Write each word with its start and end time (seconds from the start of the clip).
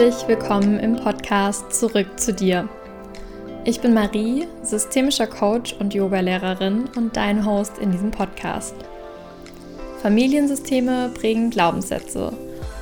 Herzlich 0.00 0.28
willkommen 0.28 0.78
im 0.78 0.96
Podcast 0.96 1.74
Zurück 1.74 2.18
zu 2.18 2.32
dir. 2.32 2.66
Ich 3.66 3.82
bin 3.82 3.92
Marie, 3.92 4.46
systemischer 4.62 5.26
Coach 5.26 5.74
und 5.74 5.92
Yogalehrerin 5.92 6.88
und 6.96 7.18
dein 7.18 7.44
Host 7.44 7.76
in 7.76 7.92
diesem 7.92 8.10
Podcast. 8.10 8.74
Familiensysteme 10.00 11.10
prägen 11.12 11.50
Glaubenssätze 11.50 12.32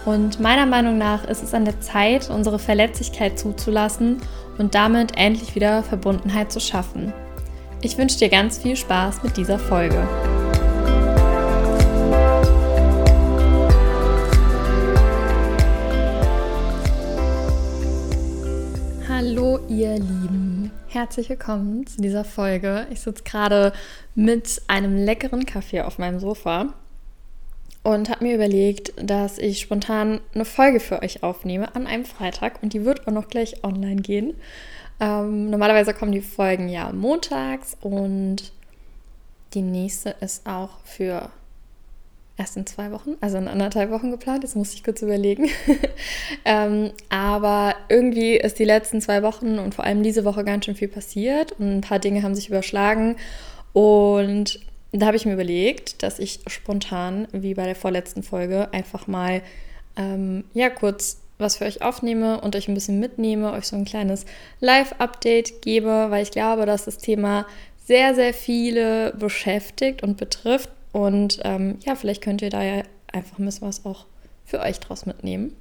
und 0.05 0.39
meiner 0.39 0.65
Meinung 0.65 0.97
nach 0.97 1.25
ist 1.25 1.43
es 1.43 1.55
an 1.55 1.65
der 1.65 1.81
Zeit, 1.81 2.31
unsere 2.31 2.61
Verletzlichkeit 2.61 3.37
zuzulassen 3.37 4.19
und 4.57 4.77
damit 4.77 5.17
endlich 5.17 5.57
wieder 5.57 5.83
Verbundenheit 5.83 6.53
zu 6.53 6.61
schaffen. 6.61 7.13
Ich 7.83 7.99
wünsche 7.99 8.19
dir 8.21 8.29
ganz 8.29 8.59
viel 8.59 8.77
Spaß 8.77 9.25
mit 9.25 9.37
dieser 9.37 9.59
Folge. 9.59 10.07
Ihr 19.67 19.95
Lieben, 19.95 20.71
herzlich 20.89 21.29
willkommen 21.29 21.87
zu 21.87 22.01
dieser 22.01 22.25
Folge. 22.25 22.87
Ich 22.91 23.01
sitze 23.01 23.25
gerade 23.25 23.73
mit 24.15 24.63
einem 24.69 24.97
leckeren 24.97 25.47
Kaffee 25.47 25.81
auf 25.81 25.99
meinem 25.99 26.21
Sofa 26.21 26.75
und 27.83 28.11
habe 28.11 28.25
mir 28.25 28.35
überlegt, 28.35 28.93
dass 28.97 29.39
ich 29.39 29.61
spontan 29.61 30.21
eine 30.35 30.45
Folge 30.45 30.79
für 30.79 31.03
euch 31.03 31.23
aufnehme 31.23 31.75
an 31.75 31.87
einem 31.87 32.05
Freitag 32.05 32.63
und 32.63 32.73
die 32.73 32.85
wird 32.85 33.09
auch 33.09 33.13
noch 33.13 33.29
gleich 33.29 33.65
online 33.65 34.03
gehen. 34.03 34.35
Ähm, 35.01 35.51
normalerweise 35.51 35.95
kommen 35.95 36.13
die 36.13 36.21
Folgen 36.21 36.69
ja 36.69 36.93
montags 36.93 37.77
und 37.81 38.53
die 39.55 39.63
nächste 39.63 40.15
ist 40.21 40.47
auch 40.47 40.79
für 40.85 41.31
erst 42.39 42.57
in 42.57 42.67
zwei 42.67 42.93
Wochen, 42.93 43.17
also 43.21 43.37
in 43.37 43.49
anderthalb 43.49 43.91
Wochen 43.91 44.11
geplant. 44.11 44.45
Jetzt 44.45 44.57
muss 44.57 44.73
ich 44.73 44.85
kurz 44.85 45.03
überlegen. 45.03 45.49
ähm, 46.45 46.93
aber 47.09 47.75
irgendwie 47.89 48.37
ist 48.37 48.59
die 48.59 48.65
letzten 48.65 49.01
zwei 49.01 49.23
Wochen 49.23 49.59
und 49.59 49.75
vor 49.75 49.85
allem 49.85 50.03
diese 50.03 50.25
Woche 50.25 50.45
ganz 50.45 50.65
schön 50.65 50.77
viel 50.77 50.89
passiert 50.89 51.53
und 51.53 51.79
ein 51.79 51.81
paar 51.81 51.99
Dinge 51.99 52.23
haben 52.23 52.37
sich 52.37 52.49
überschlagen. 52.49 53.17
Und 53.73 54.61
da 54.93 55.07
habe 55.07 55.17
ich 55.17 55.27
mir 55.27 55.35
überlegt, 55.35 56.03
dass 56.03 56.19
ich 56.19 56.41
spontan, 56.47 57.27
wie 57.33 57.55
bei 57.55 57.65
der 57.65 57.77
vorletzten 57.77 58.23
Folge, 58.23 58.73
einfach 58.73 59.07
mal 59.07 59.43
ähm, 59.97 60.45
ja 60.55 60.71
kurz 60.71 61.19
was 61.39 61.57
für 61.57 61.67
euch 61.67 61.83
aufnehme 61.83 62.41
und 62.41 62.57
euch 62.57 62.69
ein 62.69 62.75
bisschen 62.75 62.99
mitnehme, 62.99 63.53
euch 63.53 63.67
so 63.67 63.77
ein 63.77 63.85
kleines 63.85 64.27
Live-Update 64.61 65.63
gebe, 65.63 66.07
weil 66.09 66.23
ich 66.23 66.33
glaube, 66.33 66.67
dass 66.67 66.85
das 66.85 66.99
Thema 66.99 67.47
sehr, 67.87 68.15
sehr 68.15 68.35
viele 68.35 69.13
beschäftigt 69.13 70.03
und 70.03 70.17
betrifft 70.17 70.69
und 70.99 71.39
ähm, 71.45 71.79
ja, 71.85 71.95
vielleicht 71.95 72.23
könnt 72.23 72.43
ihr 72.43 72.51
da 72.51 72.63
ja 72.63 72.83
einfach 73.13 73.39
ein 73.39 73.45
bisschen 73.45 73.69
was 73.69 73.87
auch 73.87 74.07
für 74.45 74.61
euch 74.61 74.81
draus 74.81 75.07
mitnehmen. 75.07 75.55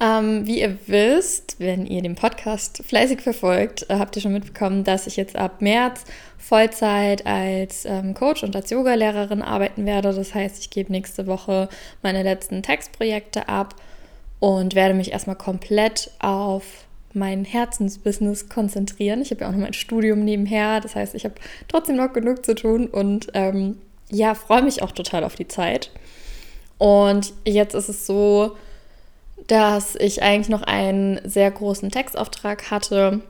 Ähm, 0.00 0.46
wie 0.46 0.60
ihr 0.60 0.78
wisst, 0.86 1.56
wenn 1.58 1.84
ihr 1.84 2.00
den 2.02 2.14
Podcast 2.14 2.84
fleißig 2.84 3.20
verfolgt, 3.20 3.90
äh, 3.90 3.96
habt 3.96 4.14
ihr 4.14 4.22
schon 4.22 4.32
mitbekommen, 4.32 4.84
dass 4.84 5.08
ich 5.08 5.16
jetzt 5.16 5.34
ab 5.34 5.60
März 5.60 6.04
Vollzeit 6.38 7.26
als 7.26 7.84
ähm, 7.84 8.14
Coach 8.14 8.44
und 8.44 8.54
als 8.54 8.70
Yogalehrerin 8.70 9.42
arbeiten 9.42 9.86
werde. 9.86 10.14
Das 10.14 10.32
heißt, 10.32 10.60
ich 10.60 10.70
gebe 10.70 10.92
nächste 10.92 11.26
Woche 11.26 11.68
meine 12.00 12.22
letzten 12.22 12.62
Textprojekte 12.62 13.48
ab 13.48 13.74
und 14.38 14.76
werde 14.76 14.94
mich 14.94 15.10
erstmal 15.10 15.34
komplett 15.34 16.12
auf 16.20 16.62
mein 17.12 17.44
Herzensbusiness 17.44 18.48
konzentrieren. 18.48 19.20
Ich 19.20 19.32
habe 19.32 19.40
ja 19.40 19.48
auch 19.48 19.52
noch 19.52 19.58
mein 19.58 19.72
Studium 19.72 20.24
nebenher, 20.24 20.80
das 20.80 20.94
heißt, 20.94 21.16
ich 21.16 21.24
habe 21.24 21.34
trotzdem 21.66 21.96
noch 21.96 22.12
genug 22.12 22.44
zu 22.44 22.54
tun 22.54 22.86
und 22.86 23.28
ähm, 23.34 23.78
ja, 24.10 24.34
freue 24.34 24.62
mich 24.62 24.82
auch 24.82 24.92
total 24.92 25.24
auf 25.24 25.34
die 25.34 25.48
Zeit. 25.48 25.90
Und 26.78 27.32
jetzt 27.44 27.74
ist 27.74 27.88
es 27.88 28.06
so, 28.06 28.56
dass 29.46 29.96
ich 29.96 30.22
eigentlich 30.22 30.48
noch 30.48 30.62
einen 30.62 31.20
sehr 31.24 31.50
großen 31.50 31.90
Textauftrag 31.90 32.70
hatte 32.70 33.20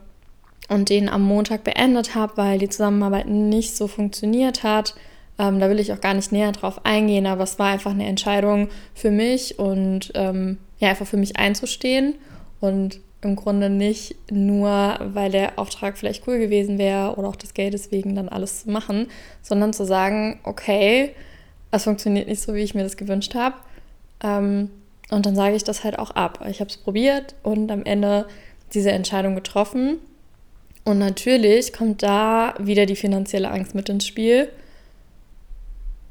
und 0.69 0.89
den 0.89 1.09
am 1.09 1.23
Montag 1.23 1.63
beendet 1.63 2.15
habe, 2.15 2.37
weil 2.37 2.59
die 2.59 2.69
Zusammenarbeit 2.69 3.27
nicht 3.27 3.75
so 3.75 3.87
funktioniert 3.87 4.63
hat. 4.63 4.95
Ähm, 5.39 5.59
da 5.59 5.69
will 5.69 5.79
ich 5.79 5.91
auch 5.93 6.01
gar 6.01 6.13
nicht 6.13 6.31
näher 6.31 6.51
drauf 6.51 6.85
eingehen, 6.85 7.25
aber 7.25 7.43
es 7.43 7.57
war 7.57 7.67
einfach 7.67 7.91
eine 7.91 8.05
Entscheidung 8.05 8.69
für 8.93 9.09
mich 9.09 9.57
und 9.57 10.11
ähm, 10.13 10.57
ja, 10.79 10.89
einfach 10.89 11.07
für 11.07 11.17
mich 11.17 11.37
einzustehen 11.37 12.15
und 12.59 12.99
im 13.21 13.35
Grunde 13.35 13.69
nicht 13.69 14.15
nur, 14.31 14.97
weil 14.99 15.31
der 15.31 15.59
Auftrag 15.59 15.97
vielleicht 15.97 16.27
cool 16.27 16.39
gewesen 16.39 16.77
wäre 16.77 17.15
oder 17.15 17.27
auch 17.27 17.35
das 17.35 17.53
Geld 17.53 17.73
deswegen 17.73 18.15
dann 18.15 18.29
alles 18.29 18.63
zu 18.63 18.71
machen, 18.71 19.07
sondern 19.41 19.73
zu 19.73 19.85
sagen, 19.85 20.39
okay, 20.43 21.11
es 21.71 21.83
funktioniert 21.83 22.27
nicht 22.27 22.41
so, 22.41 22.53
wie 22.53 22.61
ich 22.61 22.73
mir 22.73 22.83
das 22.83 22.97
gewünscht 22.97 23.35
habe. 23.35 23.55
Ähm, 24.23 24.69
und 25.11 25.25
dann 25.25 25.35
sage 25.35 25.55
ich 25.55 25.63
das 25.63 25.83
halt 25.83 25.99
auch 25.99 26.11
ab. 26.11 26.45
Ich 26.49 26.59
habe 26.59 26.69
es 26.69 26.77
probiert 26.77 27.35
und 27.43 27.71
am 27.71 27.83
Ende 27.83 28.27
diese 28.73 28.91
Entscheidung 28.91 29.35
getroffen. 29.35 29.97
Und 30.85 30.99
natürlich 30.99 31.73
kommt 31.73 32.03
da 32.03 32.53
wieder 32.59 32.85
die 32.85 32.95
finanzielle 32.95 33.51
Angst 33.51 33.75
mit 33.75 33.89
ins 33.89 34.07
Spiel, 34.07 34.49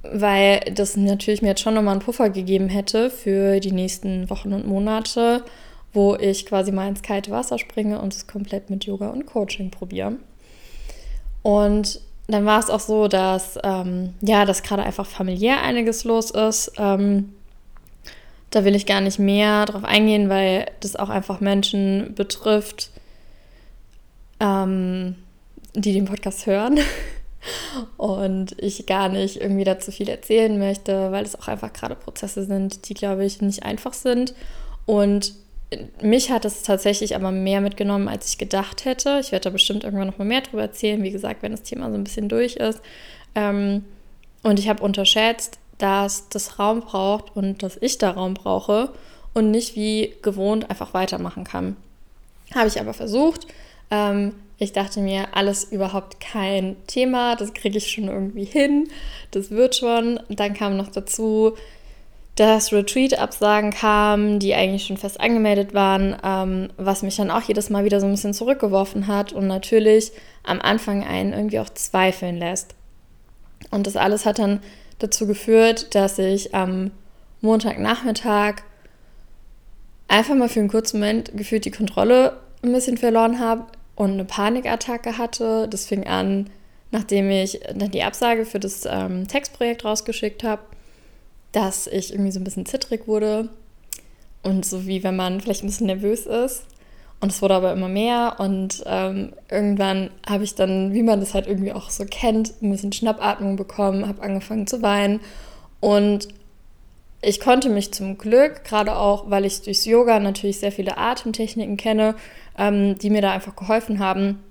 weil 0.03 0.61
das 0.73 0.97
natürlich 0.97 1.43
mir 1.43 1.49
jetzt 1.49 1.63
schon 1.63 1.75
nochmal 1.75 1.93
einen 1.93 2.03
Puffer 2.03 2.31
gegeben 2.31 2.69
hätte 2.69 3.11
für 3.11 3.61
die 3.61 3.73
nächsten 3.73 4.29
Wochen 4.31 4.53
und 4.53 4.67
Monate, 4.67 5.45
wo 5.93 6.15
ich 6.17 6.47
quasi 6.47 6.73
mal 6.73 6.89
ins 6.89 7.03
kalte 7.03 7.31
Wasser 7.31 7.59
springe 7.59 8.01
und 8.01 8.15
es 8.15 8.27
komplett 8.27 8.71
mit 8.71 8.85
Yoga 8.85 9.09
und 9.09 9.27
Coaching 9.27 9.71
probiere. 9.71 10.17
Und 11.43 12.01
dann 12.27 12.45
war 12.45 12.61
es 12.61 12.69
auch 12.69 12.81
so, 12.81 13.09
dass 13.09 13.59
ähm, 13.65 14.15
ja, 14.21 14.45
dass 14.45 14.63
gerade 14.63 14.83
einfach 14.83 15.07
familiär 15.07 15.63
einiges 15.63 16.05
los 16.05 16.31
ist. 16.31 16.73
Ähm, 16.77 17.33
da 18.51 18.65
will 18.65 18.75
ich 18.75 18.87
gar 18.87 19.01
nicht 19.01 19.19
mehr 19.19 19.67
drauf 19.67 19.85
eingehen, 19.85 20.29
weil 20.29 20.71
das 20.81 20.97
auch 20.97 21.09
einfach 21.09 21.41
Menschen 21.41 22.15
betrifft, 22.15 22.91
ähm, 24.41 25.17
die 25.75 25.93
den 25.93 26.07
Podcast 26.07 26.47
hören. 26.47 26.79
Und 27.97 28.61
ich 28.61 28.87
gar 28.87 29.09
nicht 29.09 29.41
irgendwie 29.41 29.65
dazu 29.65 29.91
viel 29.93 30.09
erzählen 30.09 30.59
möchte, 30.59 31.13
weil 31.13 31.25
es 31.25 31.39
auch 31.39 31.49
einfach 31.49 31.73
gerade 31.73 31.95
Prozesse 31.95 32.45
sind, 32.45 32.89
die, 32.89 32.95
glaube 32.95 33.25
ich, 33.25 33.41
nicht 33.41 33.63
einfach 33.63 33.95
sind. 33.95 34.35
Und 34.87 35.35
mich 36.01 36.31
hat 36.31 36.45
es 36.45 36.63
tatsächlich 36.63 37.15
aber 37.15 37.31
mehr 37.31 37.61
mitgenommen, 37.61 38.09
als 38.09 38.29
ich 38.29 38.39
gedacht 38.39 38.85
hätte. 38.85 39.19
Ich 39.21 39.33
werde 39.33 39.45
da 39.45 39.51
bestimmt 39.51 39.85
irgendwann 39.85 40.07
noch 40.07 40.19
mal 40.19 40.25
mehr 40.25 40.41
drüber 40.41 40.63
erzählen, 40.63 41.03
wie 41.03 41.11
gesagt, 41.11 41.43
wenn 41.43 41.53
das 41.53 41.63
Thema 41.63 41.91
so 41.91 41.95
ein 41.95 42.05
bisschen 42.05 42.29
durch 42.29 42.57
ist. 42.57 42.81
Ähm, 43.35 43.85
und 44.43 44.59
ich 44.59 44.69
habe 44.69 44.83
unterschätzt, 44.83 45.59
dass 45.77 46.29
das 46.29 46.59
Raum 46.59 46.81
braucht 46.81 47.37
und 47.37 47.63
dass 47.63 47.77
ich 47.81 47.99
da 47.99 48.11
Raum 48.11 48.35
brauche 48.35 48.91
und 49.35 49.51
nicht 49.51 49.77
wie 49.77 50.15
gewohnt 50.23 50.71
einfach 50.71 50.95
weitermachen 50.95 51.45
kann. 51.45 51.77
Habe 52.55 52.69
ich 52.69 52.81
aber 52.81 52.95
versucht. 52.95 53.47
Ähm, 53.91 54.35
ich 54.59 54.73
dachte 54.73 55.01
mir, 55.01 55.29
alles 55.37 55.65
überhaupt 55.65 56.19
kein 56.19 56.77
Thema, 56.89 57.37
das 57.37 57.55
kriege 57.55 57.79
ich 57.79 57.91
schon 57.91 58.09
irgendwie 58.09 58.45
hin, 58.45 58.89
das 59.31 59.51
wird 59.51 59.77
schon. 59.77 60.19
Dann 60.29 60.55
kam 60.55 60.77
noch 60.77 60.89
dazu, 60.89 61.57
dass 62.39 62.73
Retreat-Absagen 62.73 63.73
kamen, 63.73 64.39
die 64.39 64.55
eigentlich 64.55 64.87
schon 64.87 64.97
fest 64.97 65.21
angemeldet 65.21 65.75
waren, 65.75 66.17
ähm, 66.23 66.69
was 66.77 67.03
mich 67.03 67.17
dann 67.17 67.33
auch 67.33 67.43
jedes 67.43 67.69
Mal 67.69 67.85
wieder 67.85 67.99
so 67.99 68.07
ein 68.07 68.13
bisschen 68.13 68.33
zurückgeworfen 68.33 69.09
hat 69.09 69.33
und 69.33 69.49
natürlich 69.49 70.13
am 70.45 70.61
Anfang 70.61 71.03
einen 71.03 71.33
irgendwie 71.33 71.59
auch 71.59 71.69
zweifeln 71.71 72.37
lässt. 72.37 72.77
Und 73.73 73.89
das 73.89 73.97
alles 73.97 74.25
hat 74.25 74.39
dann 74.39 74.61
dazu 75.01 75.27
geführt, 75.27 75.97
dass 75.97 76.21
ich 76.21 76.55
am 76.55 76.93
Montagnachmittag 77.41 78.63
einfach 80.07 80.37
mal 80.37 80.49
für 80.49 80.61
einen 80.61 80.69
kurzen 80.69 81.01
Moment 81.01 81.37
gefühlt 81.37 81.65
die 81.65 81.73
Kontrolle 81.73 82.37
ein 82.63 82.73
bisschen 82.73 82.99
verloren 82.99 83.41
habe 83.41 83.65
und 83.97 84.13
eine 84.13 84.25
Panikattacke 84.25 85.19
hatte. 85.19 85.67
Das 85.69 85.87
fing 85.87 86.07
an, 86.07 86.51
nachdem 86.93 87.31
ich 87.31 87.59
dann 87.75 87.91
die 87.91 88.05
Absage 88.05 88.45
für 88.45 88.61
das 88.61 88.87
ähm, 88.89 89.27
Textprojekt 89.27 89.85
rausgeschickt 89.85 90.45
habe, 90.45 90.63
dass 91.53 91.87
ich 91.87 92.13
irgendwie 92.13 92.33
so 92.33 92.41
ein 92.41 92.45
bisschen 92.45 92.67
zittrig 92.67 93.07
wurde 93.07 93.49
und 94.43 94.65
so 94.65 94.87
wie 94.87 95.03
wenn 95.03 95.17
man 95.17 95.41
vielleicht 95.41 95.63
ein 95.63 95.69
bisschen 95.69 95.87
nervös 95.87 96.27
ist. 96.27 96.65
Und 97.21 97.33
es 97.33 97.43
wurde 97.43 97.55
aber 97.55 97.73
immer 97.73 97.89
mehr 97.89 98.37
und 98.39 98.85
ähm, 98.87 99.33
irgendwann 99.51 100.11
habe 100.29 100.45
ich 100.45 100.55
dann, 100.55 100.95
wie 100.95 101.03
man 101.03 101.19
das 101.19 101.35
halt 101.35 101.49
irgendwie 101.49 101.73
auch 101.73 101.91
so 101.91 102.05
kennt, 102.05 102.55
ein 102.63 102.71
bisschen 102.71 102.93
Schnappatmung 102.93 103.57
bekommen, 103.57 104.07
habe 104.07 104.23
angefangen 104.23 104.69
zu 104.69 104.83
weinen 104.83 105.21
und 105.81 106.29
ich 107.21 107.41
konnte 107.41 107.69
mich 107.69 107.93
zum 107.93 108.17
Glück, 108.17 108.65
gerade 108.65 108.97
auch, 108.97 109.29
weil 109.31 109.45
ich 109.45 109.63
durchs 109.63 109.85
Yoga 109.85 110.21
natürlich 110.21 110.61
sehr 110.61 110.71
viele 110.71 110.97
Atemtechniken 110.97 111.77
kenne, 111.77 112.15
ähm, 112.57 112.97
die 112.99 113.11
mir 113.11 113.23
da 113.23 113.33
einfach 113.33 113.57
geholfen 113.57 113.99
haben, 113.99 114.43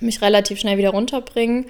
mich 0.00 0.20
relativ 0.20 0.60
schnell 0.60 0.78
wieder 0.78 0.90
runterbringen. 0.90 1.66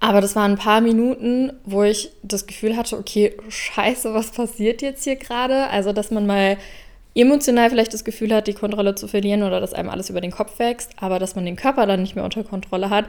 Aber 0.00 0.22
das 0.22 0.34
waren 0.34 0.52
ein 0.52 0.58
paar 0.58 0.80
Minuten, 0.80 1.52
wo 1.64 1.82
ich 1.82 2.10
das 2.22 2.46
Gefühl 2.46 2.76
hatte, 2.76 2.96
okay, 2.96 3.36
scheiße, 3.48 4.14
was 4.14 4.30
passiert 4.30 4.80
jetzt 4.80 5.04
hier 5.04 5.16
gerade? 5.16 5.68
Also, 5.68 5.92
dass 5.92 6.10
man 6.10 6.26
mal 6.26 6.56
emotional 7.14 7.68
vielleicht 7.68 7.92
das 7.92 8.04
Gefühl 8.04 8.34
hat, 8.34 8.46
die 8.46 8.54
Kontrolle 8.54 8.94
zu 8.94 9.08
verlieren 9.08 9.42
oder 9.42 9.60
dass 9.60 9.74
einem 9.74 9.90
alles 9.90 10.08
über 10.08 10.22
den 10.22 10.30
Kopf 10.30 10.58
wächst, 10.58 10.92
aber 10.96 11.18
dass 11.18 11.34
man 11.34 11.44
den 11.44 11.56
Körper 11.56 11.86
dann 11.86 12.00
nicht 12.00 12.14
mehr 12.14 12.24
unter 12.24 12.44
Kontrolle 12.44 12.88
hat, 12.88 13.06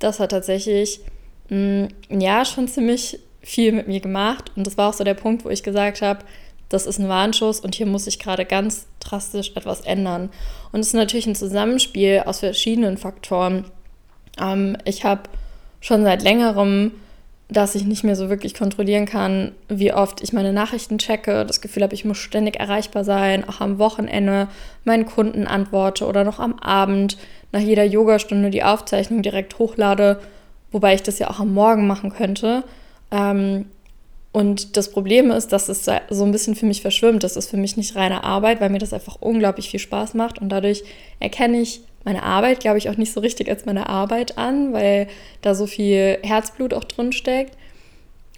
das 0.00 0.18
hat 0.18 0.30
tatsächlich 0.30 1.00
mh, 1.48 1.88
mm, 2.10 2.20
ja 2.20 2.44
schon 2.44 2.66
ziemlich 2.66 3.20
viel 3.40 3.72
mit 3.72 3.86
mir 3.86 4.00
gemacht. 4.00 4.50
Und 4.56 4.66
das 4.66 4.76
war 4.76 4.88
auch 4.88 4.94
so 4.94 5.04
der 5.04 5.14
Punkt, 5.14 5.44
wo 5.44 5.48
ich 5.48 5.62
gesagt 5.62 6.02
habe, 6.02 6.24
das 6.68 6.86
ist 6.86 6.98
ein 6.98 7.08
Warnschuss 7.08 7.60
und 7.60 7.74
hier 7.74 7.86
muss 7.86 8.06
sich 8.06 8.18
gerade 8.18 8.46
ganz 8.46 8.86
drastisch 8.98 9.52
etwas 9.54 9.82
ändern. 9.82 10.30
Und 10.72 10.80
es 10.80 10.88
ist 10.88 10.94
natürlich 10.94 11.26
ein 11.26 11.34
Zusammenspiel 11.34 12.22
aus 12.24 12.40
verschiedenen 12.40 12.96
Faktoren. 12.96 13.66
Ähm, 14.40 14.76
ich 14.84 15.04
habe 15.04 15.22
schon 15.82 16.04
seit 16.04 16.22
längerem 16.22 16.92
dass 17.52 17.74
ich 17.74 17.84
nicht 17.84 18.04
mehr 18.04 18.16
so 18.16 18.28
wirklich 18.28 18.54
kontrollieren 18.54 19.06
kann, 19.06 19.52
wie 19.68 19.92
oft 19.92 20.22
ich 20.22 20.32
meine 20.32 20.52
Nachrichten 20.52 20.98
checke, 20.98 21.44
das 21.44 21.60
Gefühl 21.60 21.82
habe, 21.82 21.94
ich 21.94 22.04
muss 22.04 22.18
ständig 22.18 22.58
erreichbar 22.58 23.04
sein, 23.04 23.48
auch 23.48 23.60
am 23.60 23.78
Wochenende 23.78 24.48
meinen 24.84 25.06
Kunden 25.06 25.46
antworte 25.46 26.06
oder 26.06 26.24
noch 26.24 26.38
am 26.38 26.58
Abend 26.58 27.18
nach 27.52 27.60
jeder 27.60 27.84
Yogastunde 27.84 28.50
die 28.50 28.62
Aufzeichnung 28.62 29.22
direkt 29.22 29.58
hochlade, 29.58 30.20
wobei 30.70 30.94
ich 30.94 31.02
das 31.02 31.18
ja 31.18 31.28
auch 31.30 31.40
am 31.40 31.52
Morgen 31.52 31.86
machen 31.86 32.12
könnte. 32.12 32.64
Ähm, 33.10 33.66
und 34.32 34.78
das 34.78 34.90
Problem 34.90 35.30
ist, 35.30 35.52
dass 35.52 35.68
es 35.68 35.84
so 35.84 36.24
ein 36.24 36.32
bisschen 36.32 36.54
für 36.54 36.64
mich 36.64 36.80
verschwimmt. 36.80 37.22
Das 37.22 37.36
ist 37.36 37.50
für 37.50 37.58
mich 37.58 37.76
nicht 37.76 37.96
reine 37.96 38.24
Arbeit, 38.24 38.62
weil 38.62 38.70
mir 38.70 38.78
das 38.78 38.94
einfach 38.94 39.16
unglaublich 39.20 39.68
viel 39.68 39.80
Spaß 39.80 40.14
macht 40.14 40.38
und 40.38 40.48
dadurch 40.48 40.84
erkenne 41.20 41.60
ich 41.60 41.82
meine 42.04 42.22
Arbeit, 42.22 42.60
glaube 42.60 42.78
ich, 42.78 42.88
auch 42.88 42.96
nicht 42.96 43.12
so 43.12 43.20
richtig 43.20 43.48
als 43.48 43.64
meine 43.64 43.88
Arbeit 43.88 44.38
an, 44.38 44.72
weil 44.72 45.08
da 45.40 45.54
so 45.54 45.66
viel 45.66 46.18
Herzblut 46.22 46.74
auch 46.74 46.84
drin 46.84 47.12
steckt. 47.12 47.56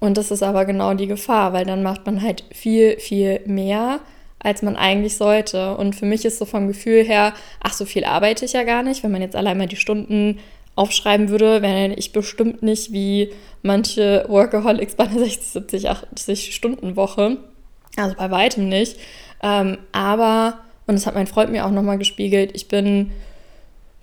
Und 0.00 0.18
das 0.18 0.30
ist 0.30 0.42
aber 0.42 0.64
genau 0.64 0.94
die 0.94 1.06
Gefahr, 1.06 1.52
weil 1.52 1.64
dann 1.64 1.82
macht 1.82 2.04
man 2.04 2.22
halt 2.22 2.44
viel, 2.52 2.98
viel 2.98 3.40
mehr, 3.46 4.00
als 4.38 4.62
man 4.62 4.76
eigentlich 4.76 5.16
sollte. 5.16 5.76
Und 5.76 5.94
für 5.94 6.04
mich 6.04 6.24
ist 6.24 6.38
so 6.38 6.44
vom 6.44 6.68
Gefühl 6.68 7.04
her, 7.04 7.32
ach, 7.60 7.72
so 7.72 7.86
viel 7.86 8.04
arbeite 8.04 8.44
ich 8.44 8.52
ja 8.52 8.64
gar 8.64 8.82
nicht. 8.82 9.02
Wenn 9.02 9.12
man 9.12 9.22
jetzt 9.22 9.36
allein 9.36 9.56
mal 9.56 9.66
die 9.66 9.76
Stunden 9.76 10.38
aufschreiben 10.76 11.28
würde, 11.30 11.62
wäre 11.62 11.94
ich 11.94 12.12
bestimmt 12.12 12.62
nicht 12.62 12.92
wie 12.92 13.30
manche 13.62 14.26
Workaholics 14.28 14.96
bei 14.96 15.04
einer 15.04 15.20
60, 15.20 15.52
70, 15.52 15.88
80 15.88 16.54
Stunden 16.54 16.96
Woche. 16.96 17.38
Also 17.96 18.16
bei 18.16 18.30
weitem 18.30 18.68
nicht. 18.68 18.98
Ähm, 19.42 19.78
aber, 19.92 20.58
und 20.86 20.94
das 20.96 21.06
hat 21.06 21.14
mein 21.14 21.26
Freund 21.26 21.50
mir 21.50 21.64
auch 21.64 21.70
nochmal 21.70 21.98
gespiegelt, 21.98 22.50
ich 22.54 22.68
bin 22.68 23.12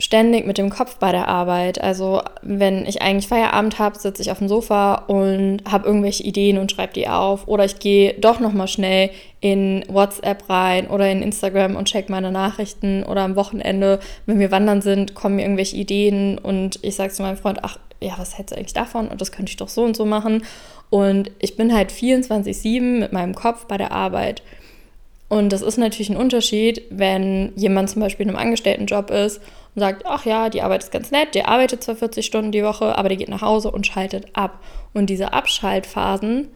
ständig 0.02 0.48
mit 0.48 0.58
dem 0.58 0.72
Kopf 0.72 0.98
bei 0.98 1.12
der 1.12 1.28
Arbeit. 1.28 1.80
Also 1.80 2.22
wenn 2.42 2.86
ich 2.88 3.02
eigentlich 3.02 3.28
Feierabend 3.28 3.78
habe, 3.78 4.00
sitze 4.00 4.24
ich 4.24 4.32
auf 4.32 4.40
dem 4.40 4.48
Sofa 4.48 4.96
und 4.96 5.62
habe 5.70 5.88
irgendwelche 5.88 6.24
Ideen 6.24 6.58
und 6.58 6.72
schreibe 6.72 6.94
die 6.94 7.08
auf. 7.08 7.48
Oder 7.48 7.66
ich 7.66 7.80
gehe 7.80 8.16
doch 8.16 8.40
nochmal 8.40 8.68
schnell 8.68 9.12
in 9.42 9.86
WhatsApp 9.88 10.50
rein 10.50 10.88
oder 10.88 11.10
in 11.10 11.22
Instagram 11.22 11.76
und 11.76 11.86
check 11.86 12.10
meine 12.10 12.32
Nachrichten. 12.32 13.04
Oder 13.04 13.22
am 13.22 13.36
Wochenende, 13.36 14.00
wenn 14.26 14.40
wir 14.40 14.50
wandern 14.50 14.82
sind, 14.82 15.14
kommen 15.14 15.36
mir 15.36 15.44
irgendwelche 15.44 15.76
Ideen 15.76 16.40
und 16.40 16.80
ich 16.82 16.96
sage 16.96 17.14
zu 17.14 17.22
meinem 17.22 17.38
Freund, 17.38 17.60
ach 17.62 17.78
ja, 18.02 18.14
was 18.18 18.36
hältst 18.38 18.54
du 18.54 18.58
eigentlich 18.58 18.74
davon? 18.74 19.08
Und 19.08 19.22
das 19.22 19.32
könnte 19.32 19.52
ich 19.52 19.58
doch 19.58 19.70
so 19.70 19.84
und 19.84 19.96
so 19.96 20.06
machen. 20.06 20.44
Und 20.90 21.30
ich 21.38 21.56
bin 21.56 21.74
halt 21.74 21.92
24-7 21.92 22.82
mit 22.82 23.14
meinem 23.14 23.36
Kopf 23.36 23.66
bei 23.66 23.78
der 23.78 23.92
Arbeit. 23.92 24.42
Und 25.30 25.54
das 25.54 25.62
ist 25.62 25.78
natürlich 25.78 26.10
ein 26.10 26.18
Unterschied, 26.18 26.82
wenn 26.90 27.54
jemand 27.56 27.90
zum 27.90 28.02
Beispiel 28.02 28.26
in 28.26 28.32
einem 28.32 28.40
Angestelltenjob 28.40 29.12
ist 29.12 29.40
und 29.76 29.80
sagt, 29.80 30.06
ach 30.06 30.26
ja, 30.26 30.50
die 30.50 30.62
Arbeit 30.62 30.84
ist 30.84 30.92
ganz 30.92 31.12
nett, 31.12 31.34
der 31.36 31.48
arbeitet 31.48 31.84
zwar 31.84 31.96
40 31.96 32.26
Stunden 32.26 32.52
die 32.52 32.64
Woche, 32.64 32.98
aber 32.98 33.10
der 33.10 33.18
geht 33.18 33.30
nach 33.30 33.42
Hause 33.42 33.72
und 33.72 33.88
schaltet 33.88 34.28
ab. 34.34 34.60
Und 34.94 35.10
diese 35.10 35.34
Abschaltphasen 35.34 36.50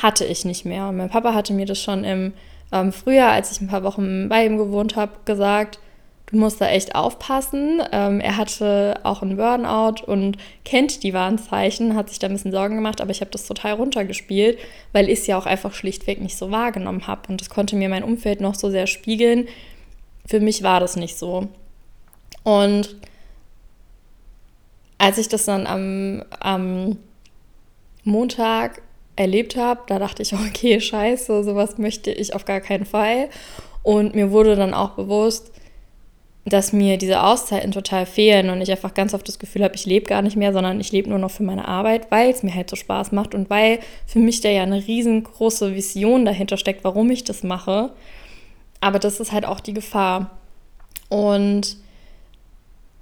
hatte 0.00 0.24
ich 0.24 0.44
nicht 0.44 0.64
mehr. 0.64 0.88
Und 0.88 0.96
mein 0.96 1.10
Papa 1.10 1.34
hatte 1.34 1.52
mir 1.52 1.66
das 1.66 1.82
schon 1.82 2.04
im 2.04 2.32
ähm, 2.72 2.92
Frühjahr, 2.92 3.32
als 3.32 3.52
ich 3.52 3.60
ein 3.60 3.68
paar 3.68 3.82
Wochen 3.82 4.28
bei 4.28 4.46
ihm 4.46 4.58
gewohnt 4.58 4.96
habe, 4.96 5.12
gesagt, 5.24 5.78
du 6.26 6.36
musst 6.38 6.60
da 6.60 6.68
echt 6.68 6.94
aufpassen. 6.94 7.82
Ähm, 7.92 8.20
er 8.20 8.36
hatte 8.36 9.00
auch 9.02 9.22
einen 9.22 9.36
Burnout 9.36 10.04
und 10.06 10.38
kennt 10.64 11.02
die 11.02 11.12
Warnzeichen, 11.12 11.94
hat 11.94 12.08
sich 12.08 12.18
da 12.18 12.28
ein 12.28 12.32
bisschen 12.32 12.52
Sorgen 12.52 12.76
gemacht, 12.76 13.00
aber 13.00 13.10
ich 13.10 13.20
habe 13.20 13.30
das 13.30 13.46
total 13.46 13.74
runtergespielt, 13.74 14.58
weil 14.92 15.08
ich 15.08 15.20
es 15.20 15.26
ja 15.26 15.36
auch 15.36 15.46
einfach 15.46 15.74
schlichtweg 15.74 16.20
nicht 16.20 16.36
so 16.36 16.50
wahrgenommen 16.50 17.06
habe. 17.06 17.22
Und 17.28 17.40
das 17.40 17.50
konnte 17.50 17.76
mir 17.76 17.88
mein 17.88 18.04
Umfeld 18.04 18.40
noch 18.40 18.54
so 18.54 18.70
sehr 18.70 18.86
spiegeln. 18.86 19.46
Für 20.26 20.40
mich 20.40 20.62
war 20.62 20.80
das 20.80 20.96
nicht 20.96 21.18
so. 21.18 21.48
Und 22.44 22.96
als 24.98 25.18
ich 25.18 25.28
das 25.28 25.44
dann 25.44 25.66
am, 25.66 26.22
am 26.40 26.98
Montag 28.04 28.82
erlebt 29.16 29.56
habe, 29.56 29.80
da 29.86 29.98
dachte 29.98 30.22
ich, 30.22 30.32
okay, 30.34 30.80
scheiße, 30.80 31.44
sowas 31.44 31.78
möchte 31.78 32.10
ich 32.10 32.34
auf 32.34 32.44
gar 32.44 32.60
keinen 32.60 32.86
Fall. 32.86 33.28
Und 33.82 34.14
mir 34.14 34.30
wurde 34.30 34.56
dann 34.56 34.74
auch 34.74 34.90
bewusst, 34.90 35.50
dass 36.44 36.72
mir 36.72 36.98
diese 36.98 37.22
Auszeiten 37.22 37.70
total 37.70 38.04
fehlen 38.04 38.50
und 38.50 38.60
ich 38.60 38.70
einfach 38.70 38.94
ganz 38.94 39.14
oft 39.14 39.26
das 39.28 39.38
Gefühl 39.38 39.62
habe, 39.62 39.76
ich 39.76 39.86
lebe 39.86 40.06
gar 40.06 40.22
nicht 40.22 40.36
mehr, 40.36 40.52
sondern 40.52 40.80
ich 40.80 40.90
lebe 40.90 41.08
nur 41.08 41.18
noch 41.18 41.30
für 41.30 41.44
meine 41.44 41.68
Arbeit, 41.68 42.10
weil 42.10 42.30
es 42.30 42.42
mir 42.42 42.52
halt 42.52 42.68
so 42.68 42.74
Spaß 42.74 43.12
macht 43.12 43.34
und 43.34 43.48
weil 43.48 43.78
für 44.06 44.18
mich 44.18 44.40
da 44.40 44.48
ja 44.48 44.64
eine 44.64 44.84
riesengroße 44.84 45.74
Vision 45.74 46.24
dahinter 46.24 46.56
steckt, 46.56 46.82
warum 46.82 47.10
ich 47.10 47.22
das 47.22 47.44
mache. 47.44 47.92
Aber 48.80 48.98
das 48.98 49.20
ist 49.20 49.30
halt 49.30 49.46
auch 49.46 49.60
die 49.60 49.74
Gefahr. 49.74 50.32
Und 51.08 51.76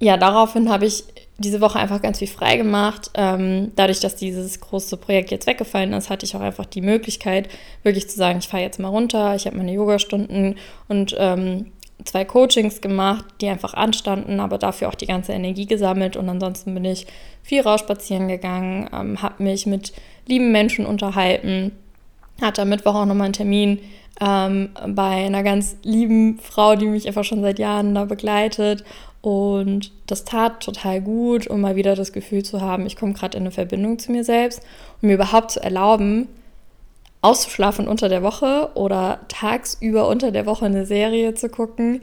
ja, 0.01 0.17
daraufhin 0.17 0.71
habe 0.71 0.87
ich 0.87 1.03
diese 1.37 1.61
Woche 1.61 1.77
einfach 1.79 2.01
ganz 2.01 2.19
viel 2.19 2.27
frei 2.27 2.57
gemacht. 2.57 3.11
Ähm, 3.13 3.71
dadurch, 3.75 3.99
dass 3.99 4.15
dieses 4.15 4.59
große 4.59 4.97
Projekt 4.97 5.29
jetzt 5.29 5.45
weggefallen 5.45 5.93
ist, 5.93 6.09
hatte 6.09 6.25
ich 6.25 6.35
auch 6.35 6.41
einfach 6.41 6.65
die 6.65 6.81
Möglichkeit, 6.81 7.49
wirklich 7.83 8.09
zu 8.09 8.17
sagen, 8.17 8.39
ich 8.39 8.47
fahre 8.47 8.63
jetzt 8.63 8.79
mal 8.79 8.87
runter, 8.87 9.35
ich 9.35 9.45
habe 9.45 9.57
meine 9.57 9.71
Yogastunden 9.71 10.55
und 10.87 11.15
ähm, 11.19 11.67
zwei 12.03 12.25
Coachings 12.25 12.81
gemacht, 12.81 13.25
die 13.41 13.47
einfach 13.47 13.75
anstanden, 13.75 14.39
aber 14.39 14.57
dafür 14.57 14.89
auch 14.89 14.95
die 14.95 15.05
ganze 15.05 15.33
Energie 15.33 15.67
gesammelt. 15.67 16.17
Und 16.17 16.27
ansonsten 16.29 16.73
bin 16.73 16.85
ich 16.85 17.05
viel 17.43 17.61
rausspazieren 17.61 18.27
gegangen, 18.27 18.89
ähm, 18.91 19.21
habe 19.21 19.43
mich 19.43 19.67
mit 19.67 19.93
lieben 20.25 20.51
Menschen 20.51 20.87
unterhalten, 20.87 21.73
hatte 22.41 22.63
am 22.63 22.69
Mittwoch 22.69 22.95
auch 22.95 23.05
nochmal 23.05 23.25
einen 23.25 23.33
Termin 23.33 23.79
ähm, 24.19 24.69
bei 24.87 25.25
einer 25.25 25.43
ganz 25.43 25.77
lieben 25.83 26.39
Frau, 26.39 26.75
die 26.75 26.87
mich 26.87 27.07
einfach 27.07 27.23
schon 27.23 27.41
seit 27.41 27.59
Jahren 27.59 27.93
da 27.95 28.05
begleitet. 28.05 28.83
Und 29.21 29.91
das 30.07 30.25
tat 30.25 30.63
total 30.63 30.99
gut, 30.99 31.47
um 31.47 31.61
mal 31.61 31.75
wieder 31.75 31.95
das 31.95 32.11
Gefühl 32.11 32.43
zu 32.43 32.61
haben, 32.61 32.87
ich 32.87 32.95
komme 32.95 33.13
gerade 33.13 33.37
in 33.37 33.43
eine 33.43 33.51
Verbindung 33.51 33.99
zu 33.99 34.11
mir 34.11 34.23
selbst 34.23 34.61
und 35.01 35.07
mir 35.07 35.13
überhaupt 35.13 35.51
zu 35.51 35.63
erlauben, 35.63 36.27
auszuschlafen 37.21 37.87
unter 37.87 38.09
der 38.09 38.23
Woche 38.23 38.71
oder 38.73 39.19
tagsüber 39.27 40.07
unter 40.07 40.31
der 40.31 40.47
Woche 40.47 40.65
eine 40.65 40.87
Serie 40.87 41.35
zu 41.35 41.49
gucken, 41.49 42.01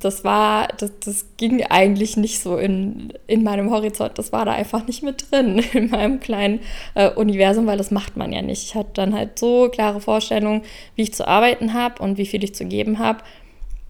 das 0.00 0.22
war, 0.22 0.68
das, 0.78 0.92
das 1.00 1.26
ging 1.38 1.64
eigentlich 1.64 2.16
nicht 2.16 2.40
so 2.40 2.56
in, 2.56 3.12
in 3.26 3.42
meinem 3.42 3.70
Horizont. 3.70 4.16
Das 4.16 4.32
war 4.32 4.44
da 4.44 4.52
einfach 4.52 4.86
nicht 4.86 5.02
mit 5.02 5.30
drin 5.30 5.58
in 5.72 5.90
meinem 5.90 6.20
kleinen 6.20 6.60
äh, 6.94 7.10
Universum, 7.10 7.66
weil 7.66 7.78
das 7.78 7.90
macht 7.90 8.16
man 8.16 8.32
ja 8.32 8.42
nicht. 8.42 8.62
Ich 8.62 8.74
hatte 8.74 8.90
dann 8.94 9.14
halt 9.14 9.38
so 9.38 9.68
klare 9.70 10.00
Vorstellungen, 10.00 10.62
wie 10.94 11.02
ich 11.02 11.14
zu 11.14 11.26
arbeiten 11.26 11.74
habe 11.74 12.00
und 12.02 12.16
wie 12.16 12.26
viel 12.26 12.44
ich 12.44 12.54
zu 12.54 12.64
geben 12.64 12.98
habe, 12.98 13.24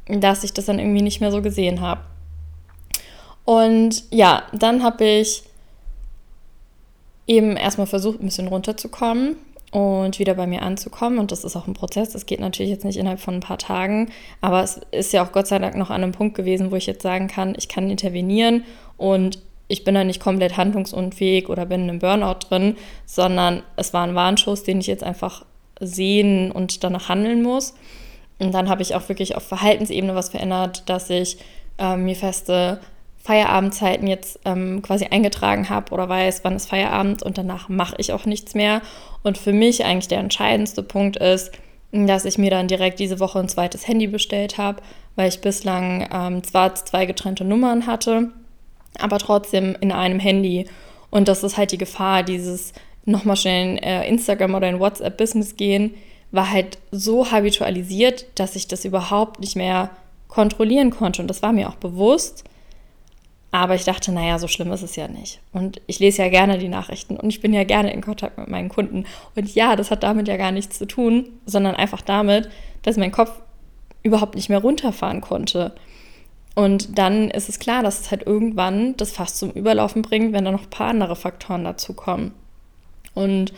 dass 0.06 0.44
ich 0.44 0.54
das 0.54 0.64
dann 0.64 0.78
irgendwie 0.78 1.02
nicht 1.02 1.20
mehr 1.20 1.30
so 1.30 1.42
gesehen 1.42 1.82
habe. 1.82 2.00
Und 3.48 4.04
ja, 4.10 4.42
dann 4.52 4.82
habe 4.82 5.06
ich 5.06 5.42
eben 7.26 7.56
erstmal 7.56 7.86
versucht, 7.86 8.20
ein 8.20 8.26
bisschen 8.26 8.48
runterzukommen 8.48 9.36
und 9.70 10.18
wieder 10.18 10.34
bei 10.34 10.46
mir 10.46 10.60
anzukommen. 10.60 11.18
Und 11.18 11.32
das 11.32 11.44
ist 11.44 11.56
auch 11.56 11.66
ein 11.66 11.72
Prozess. 11.72 12.10
Das 12.10 12.26
geht 12.26 12.40
natürlich 12.40 12.70
jetzt 12.70 12.84
nicht 12.84 12.98
innerhalb 12.98 13.20
von 13.20 13.36
ein 13.36 13.40
paar 13.40 13.56
Tagen. 13.56 14.10
Aber 14.42 14.62
es 14.62 14.78
ist 14.90 15.14
ja 15.14 15.24
auch 15.24 15.32
Gott 15.32 15.46
sei 15.46 15.58
Dank 15.58 15.76
noch 15.76 15.88
an 15.88 16.02
einem 16.02 16.12
Punkt 16.12 16.36
gewesen, 16.36 16.70
wo 16.70 16.76
ich 16.76 16.84
jetzt 16.84 17.00
sagen 17.00 17.26
kann, 17.26 17.54
ich 17.56 17.70
kann 17.70 17.88
intervenieren 17.88 18.64
und 18.98 19.38
ich 19.66 19.82
bin 19.82 19.94
da 19.94 20.04
nicht 20.04 20.20
komplett 20.20 20.58
handlungsunfähig 20.58 21.48
oder 21.48 21.64
bin 21.64 21.84
in 21.84 21.88
einem 21.88 22.00
Burnout 22.00 22.40
drin, 22.50 22.76
sondern 23.06 23.62
es 23.76 23.94
war 23.94 24.06
ein 24.06 24.14
Warnschuss, 24.14 24.62
den 24.62 24.80
ich 24.80 24.88
jetzt 24.88 25.04
einfach 25.04 25.46
sehen 25.80 26.52
und 26.52 26.84
danach 26.84 27.08
handeln 27.08 27.42
muss. 27.42 27.72
Und 28.38 28.52
dann 28.52 28.68
habe 28.68 28.82
ich 28.82 28.94
auch 28.94 29.08
wirklich 29.08 29.36
auf 29.36 29.44
Verhaltensebene 29.44 30.14
was 30.14 30.28
verändert, 30.28 30.82
dass 30.90 31.08
ich 31.08 31.38
äh, 31.78 31.96
mir 31.96 32.14
feste 32.14 32.80
Feierabendzeiten 33.28 34.06
jetzt 34.06 34.40
ähm, 34.46 34.80
quasi 34.80 35.04
eingetragen 35.04 35.68
habe 35.68 35.92
oder 35.92 36.08
weiß, 36.08 36.44
wann 36.44 36.56
ist 36.56 36.70
Feierabend 36.70 37.22
und 37.22 37.36
danach 37.36 37.68
mache 37.68 37.96
ich 37.98 38.14
auch 38.14 38.24
nichts 38.24 38.54
mehr. 38.54 38.80
Und 39.22 39.36
für 39.36 39.52
mich 39.52 39.84
eigentlich 39.84 40.08
der 40.08 40.20
entscheidendste 40.20 40.82
Punkt 40.82 41.18
ist, 41.18 41.52
dass 41.92 42.24
ich 42.24 42.38
mir 42.38 42.50
dann 42.50 42.68
direkt 42.68 42.98
diese 42.98 43.20
Woche 43.20 43.38
ein 43.38 43.50
zweites 43.50 43.86
Handy 43.86 44.06
bestellt 44.06 44.56
habe, 44.56 44.80
weil 45.14 45.28
ich 45.28 45.42
bislang 45.42 46.08
ähm, 46.10 46.42
zwar 46.42 46.74
zwei 46.74 47.04
getrennte 47.04 47.44
Nummern 47.44 47.86
hatte, 47.86 48.30
aber 48.98 49.18
trotzdem 49.18 49.76
in 49.78 49.92
einem 49.92 50.20
Handy. 50.20 50.66
Und 51.10 51.28
das 51.28 51.44
ist 51.44 51.58
halt 51.58 51.72
die 51.72 51.78
Gefahr, 51.78 52.22
dieses 52.22 52.72
nochmal 53.04 53.36
schnell 53.36 53.72
in 53.72 53.76
äh, 53.76 54.08
Instagram 54.08 54.54
oder 54.54 54.70
in 54.70 54.80
WhatsApp 54.80 55.18
Business 55.18 55.56
gehen, 55.56 55.92
war 56.30 56.50
halt 56.50 56.78
so 56.92 57.30
habitualisiert, 57.30 58.24
dass 58.36 58.56
ich 58.56 58.68
das 58.68 58.86
überhaupt 58.86 59.40
nicht 59.40 59.54
mehr 59.54 59.90
kontrollieren 60.28 60.88
konnte. 60.88 61.20
Und 61.20 61.28
das 61.28 61.42
war 61.42 61.52
mir 61.52 61.68
auch 61.68 61.76
bewusst. 61.76 62.47
Aber 63.50 63.74
ich 63.74 63.84
dachte, 63.84 64.12
naja, 64.12 64.38
so 64.38 64.46
schlimm 64.46 64.72
ist 64.72 64.82
es 64.82 64.96
ja 64.96 65.08
nicht. 65.08 65.40
Und 65.52 65.80
ich 65.86 65.98
lese 66.00 66.22
ja 66.22 66.28
gerne 66.28 66.58
die 66.58 66.68
Nachrichten 66.68 67.16
und 67.16 67.30
ich 67.30 67.40
bin 67.40 67.54
ja 67.54 67.64
gerne 67.64 67.92
in 67.92 68.02
Kontakt 68.02 68.36
mit 68.36 68.48
meinen 68.48 68.68
Kunden. 68.68 69.04
Und 69.34 69.54
ja, 69.54 69.74
das 69.74 69.90
hat 69.90 70.02
damit 70.02 70.28
ja 70.28 70.36
gar 70.36 70.52
nichts 70.52 70.78
zu 70.78 70.86
tun, 70.86 71.30
sondern 71.46 71.74
einfach 71.74 72.02
damit, 72.02 72.50
dass 72.82 72.98
mein 72.98 73.12
Kopf 73.12 73.32
überhaupt 74.02 74.34
nicht 74.34 74.50
mehr 74.50 74.60
runterfahren 74.60 75.22
konnte. 75.22 75.74
Und 76.54 76.98
dann 76.98 77.30
ist 77.30 77.48
es 77.48 77.58
klar, 77.58 77.82
dass 77.82 78.00
es 78.00 78.10
halt 78.10 78.26
irgendwann 78.26 78.96
das 78.96 79.12
Fass 79.12 79.36
zum 79.36 79.50
Überlaufen 79.50 80.02
bringt, 80.02 80.32
wenn 80.32 80.44
da 80.44 80.50
noch 80.50 80.64
ein 80.64 80.70
paar 80.70 80.88
andere 80.88 81.16
Faktoren 81.16 81.64
dazu 81.64 81.94
kommen. 81.94 82.32
Und 83.14 83.52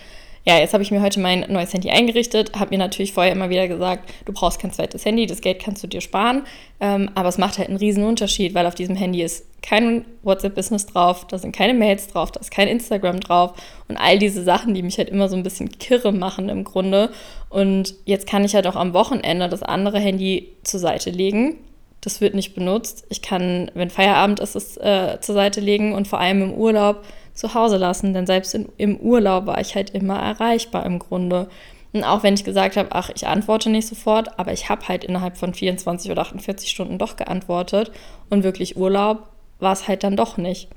ja, 0.51 0.59
jetzt 0.59 0.73
habe 0.73 0.83
ich 0.83 0.91
mir 0.91 1.01
heute 1.01 1.21
mein 1.21 1.47
neues 1.49 1.73
Handy 1.73 1.91
eingerichtet, 1.91 2.59
habe 2.59 2.71
mir 2.71 2.79
natürlich 2.79 3.13
vorher 3.13 3.31
immer 3.31 3.51
wieder 3.51 3.69
gesagt, 3.69 4.13
du 4.25 4.33
brauchst 4.33 4.61
kein 4.61 4.73
zweites 4.73 5.05
Handy, 5.05 5.27
das 5.27 5.43
Geld 5.43 5.63
kannst 5.63 5.85
du 5.85 5.87
dir 5.87 6.01
sparen. 6.01 6.43
Ähm, 6.81 7.09
aber 7.15 7.29
es 7.29 7.39
macht 7.39 7.59
halt 7.59 7.69
einen 7.69 7.77
riesen 7.77 8.03
Unterschied, 8.03 8.53
weil 8.53 8.67
auf 8.67 8.75
diesem 8.75 8.97
Handy 8.97 9.23
ist 9.23 9.47
kein 9.63 10.05
WhatsApp-Business 10.25 10.87
drauf, 10.87 11.25
da 11.29 11.39
sind 11.39 11.55
keine 11.55 11.73
Mails 11.73 12.09
drauf, 12.09 12.33
da 12.33 12.41
ist 12.41 12.51
kein 12.51 12.67
Instagram 12.67 13.21
drauf 13.21 13.53
und 13.87 13.97
all 13.97 14.19
diese 14.19 14.43
Sachen, 14.43 14.75
die 14.75 14.83
mich 14.83 14.99
halt 14.99 15.09
immer 15.09 15.29
so 15.29 15.37
ein 15.37 15.45
bisschen 15.45 15.71
kirre 15.79 16.11
machen 16.11 16.49
im 16.49 16.65
Grunde. 16.65 17.11
Und 17.49 17.95
jetzt 18.05 18.27
kann 18.27 18.45
ich 18.45 18.57
halt 18.57 18.67
auch 18.67 18.77
am 18.77 18.93
Wochenende 18.93 19.49
das 19.49 19.63
andere 19.63 20.01
Handy 20.01 20.57
zur 20.65 20.81
Seite 20.81 21.11
legen. 21.11 21.59
Das 22.01 22.21
wird 22.21 22.35
nicht 22.35 22.57
benutzt. 22.57 23.05
Ich 23.09 23.23
kann, 23.23 23.71
wenn 23.75 23.91
Feierabend 23.91 24.41
ist, 24.41 24.57
es 24.57 24.77
äh, 24.79 25.19
zur 25.21 25.37
Seite 25.37 25.61
legen 25.61 25.95
und 25.95 26.09
vor 26.09 26.19
allem 26.19 26.43
im 26.43 26.55
Urlaub 26.55 27.05
zu 27.41 27.55
Hause 27.55 27.79
lassen, 27.79 28.13
denn 28.13 28.27
selbst 28.27 28.55
in, 28.55 28.69
im 28.77 28.97
Urlaub 28.99 29.47
war 29.47 29.61
ich 29.61 29.75
halt 29.75 29.91
immer 29.91 30.19
erreichbar 30.19 30.85
im 30.85 30.99
Grunde. 30.99 31.49
Und 31.93 32.05
auch 32.05 32.23
wenn 32.23 32.35
ich 32.35 32.45
gesagt 32.45 32.77
habe, 32.77 32.91
ach, 32.93 33.11
ich 33.15 33.27
antworte 33.27 33.71
nicht 33.71 33.89
sofort, 33.89 34.39
aber 34.39 34.53
ich 34.53 34.69
habe 34.69 34.87
halt 34.87 35.05
innerhalb 35.05 35.39
von 35.39 35.55
24 35.55 36.11
oder 36.11 36.21
48 36.21 36.71
Stunden 36.71 36.99
doch 36.99 37.17
geantwortet 37.17 37.93
und 38.29 38.45
wirklich 38.45 38.77
Urlaub 38.77 39.27
war 39.59 39.73
es 39.73 39.89
halt 39.89 40.05
dann 40.05 40.17
doch 40.17 40.37
nicht. 40.37 40.69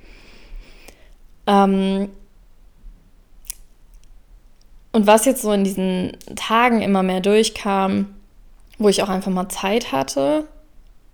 Ähm 1.48 2.10
und 4.94 5.06
was 5.06 5.26
jetzt 5.26 5.42
so 5.42 5.52
in 5.52 5.66
diesen 5.66 6.16
Tagen 6.38 6.82
immer 6.82 7.04
mehr 7.04 7.20
durchkam, 7.20 8.16
wo 8.78 8.88
ich 8.88 9.04
auch 9.04 9.10
einfach 9.10 9.32
mal 9.32 9.50
Zeit 9.50 9.92
hatte 9.92 10.48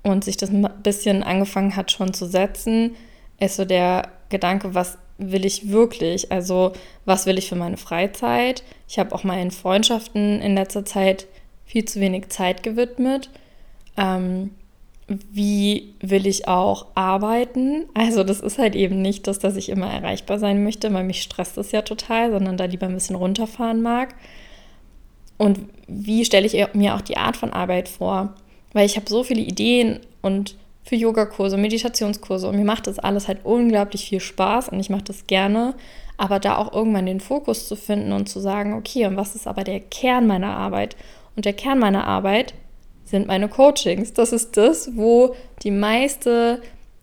und 0.04 0.24
sich 0.24 0.38
das 0.38 0.52
ein 0.52 0.70
bisschen 0.84 1.24
angefangen 1.24 1.76
hat 1.76 1.92
schon 1.92 2.14
zu 2.14 2.28
setzen, 2.28 2.96
ist 3.40 3.56
so 3.56 3.66
der 3.66 4.10
Gedanke, 4.30 4.76
was 4.76 5.00
will 5.20 5.46
ich 5.46 5.70
wirklich? 5.70 6.32
Also, 6.32 6.72
was 7.06 7.26
will 7.26 7.38
ich 7.38 7.50
für 7.50 7.56
meine 7.56 7.78
Freizeit? 7.78 8.64
Ich 8.88 8.98
habe 8.98 9.14
auch 9.14 9.24
meinen 9.24 9.52
Freundschaften 9.52 10.42
in 10.42 10.56
letzter 10.56 10.86
Zeit 10.86 11.28
viel 11.66 11.86
zu 11.86 12.00
wenig 12.00 12.30
Zeit 12.30 12.64
gewidmet. 12.64 13.30
Ähm, 13.98 14.52
wie 15.08 15.94
will 16.02 16.26
ich 16.26 16.48
auch 16.48 16.88
arbeiten? 16.96 17.86
Also, 17.94 18.24
das 18.24 18.40
ist 18.40 18.58
halt 18.58 18.76
eben 18.76 19.02
nicht 19.02 19.28
das, 19.28 19.40
dass 19.40 19.56
ich 19.56 19.70
immer 19.70 19.92
erreichbar 19.92 20.40
sein 20.40 20.64
möchte, 20.64 20.92
weil 20.94 21.04
mich 21.04 21.22
stresst 21.22 21.58
das 21.58 21.72
ja 21.72 21.82
total, 21.82 22.32
sondern 22.32 22.58
da 22.58 22.66
lieber 22.66 22.88
ein 22.88 22.94
bisschen 22.94 23.16
runterfahren 23.16 23.82
mag. 23.82 24.16
Und 25.38 25.60
wie 25.88 26.26
stelle 26.26 26.46
ich 26.46 26.56
mir 26.74 26.96
auch 26.96 27.02
die 27.02 27.18
Art 27.18 27.38
von 27.38 27.52
Arbeit 27.52 27.90
vor? 27.90 28.36
Weil 28.74 28.86
ich 28.86 28.96
habe 28.96 29.10
so 29.10 29.24
viele 29.24 29.42
Ideen 29.42 30.00
und 30.22 30.56
für 30.90 30.96
Yogakurse, 30.96 31.56
Meditationskurse 31.56 32.50
und 32.50 32.56
mir 32.56 32.66
macht 32.66 32.88
das 32.88 32.98
alles 32.98 33.28
halt 33.28 33.42
unglaublich 33.44 34.10
viel 34.10 34.20
Spaß 34.20 34.70
und 34.70 34.80
ich 34.80 34.90
mache 34.90 35.04
das 35.04 35.28
gerne. 35.28 35.76
Aber 36.18 36.40
da 36.40 36.58
auch 36.58 36.74
irgendwann 36.74 37.06
den 37.06 37.20
Fokus 37.20 37.68
zu 37.68 37.76
finden 37.76 38.12
und 38.12 38.28
zu 38.28 38.40
sagen, 38.40 38.74
okay, 38.74 39.06
und 39.06 39.16
was 39.16 39.36
ist 39.36 39.46
aber 39.46 39.64
der 39.64 39.82
Kern 39.82 40.26
meiner 40.26 40.58
Arbeit? 40.58 40.96
Und 41.36 41.46
der 41.46 41.54
Kern 41.54 41.78
meiner 41.78 42.08
Arbeit 42.08 42.56
sind 43.06 43.28
meine 43.28 43.50
Coachings. 43.50 44.14
Das 44.14 44.34
ist 44.34 44.58
das, 44.58 44.96
wo 44.96 45.36
die 45.62 45.70
meiste 45.70 46.60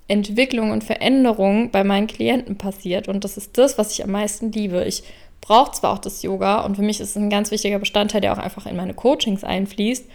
Entwicklung 0.09 0.73
und 0.73 0.83
Veränderung 0.83 1.71
bei 1.71 1.85
meinen 1.85 2.09
Klienten 2.09 2.59
passiert. 2.59 3.07
Und 3.07 3.23
das 3.23 3.37
ist 3.37 3.57
das, 3.57 3.79
was 3.79 3.93
ich 3.93 4.03
am 4.03 4.11
meisten 4.11 4.51
liebe. 4.51 4.85
Ich 4.85 5.05
brauche 5.41 5.71
zwar 5.71 5.93
auch 5.93 6.01
das 6.01 6.25
Yoga 6.25 6.63
und 6.63 6.75
für 6.75 6.83
mich 6.83 6.99
ist 6.99 7.11
es 7.11 7.17
ein 7.17 7.31
ganz 7.31 7.53
wichtiger 7.53 7.79
Bestandteil, 7.79 8.21
der 8.21 8.33
auch 8.33 8.39
einfach 8.39 8.67
in 8.67 8.75
meine 8.75 8.95
Coachings 8.95 9.45
einfließt. 9.45 10.07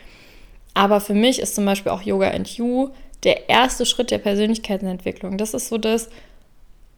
Aber 0.73 0.99
für 0.99 1.13
mich 1.13 1.39
ist 1.39 1.55
zum 1.55 1.65
Beispiel 1.65 1.93
auch 1.93 2.01
Yoga 2.01 2.31
and 2.31 2.49
You 2.49 2.89
der 3.23 3.49
erste 3.49 3.85
Schritt 3.85 4.11
der 4.11 4.17
Persönlichkeitsentwicklung. 4.17 5.37
Das 5.37 5.53
ist 5.53 5.69
so 5.69 5.77
das, 5.77 6.09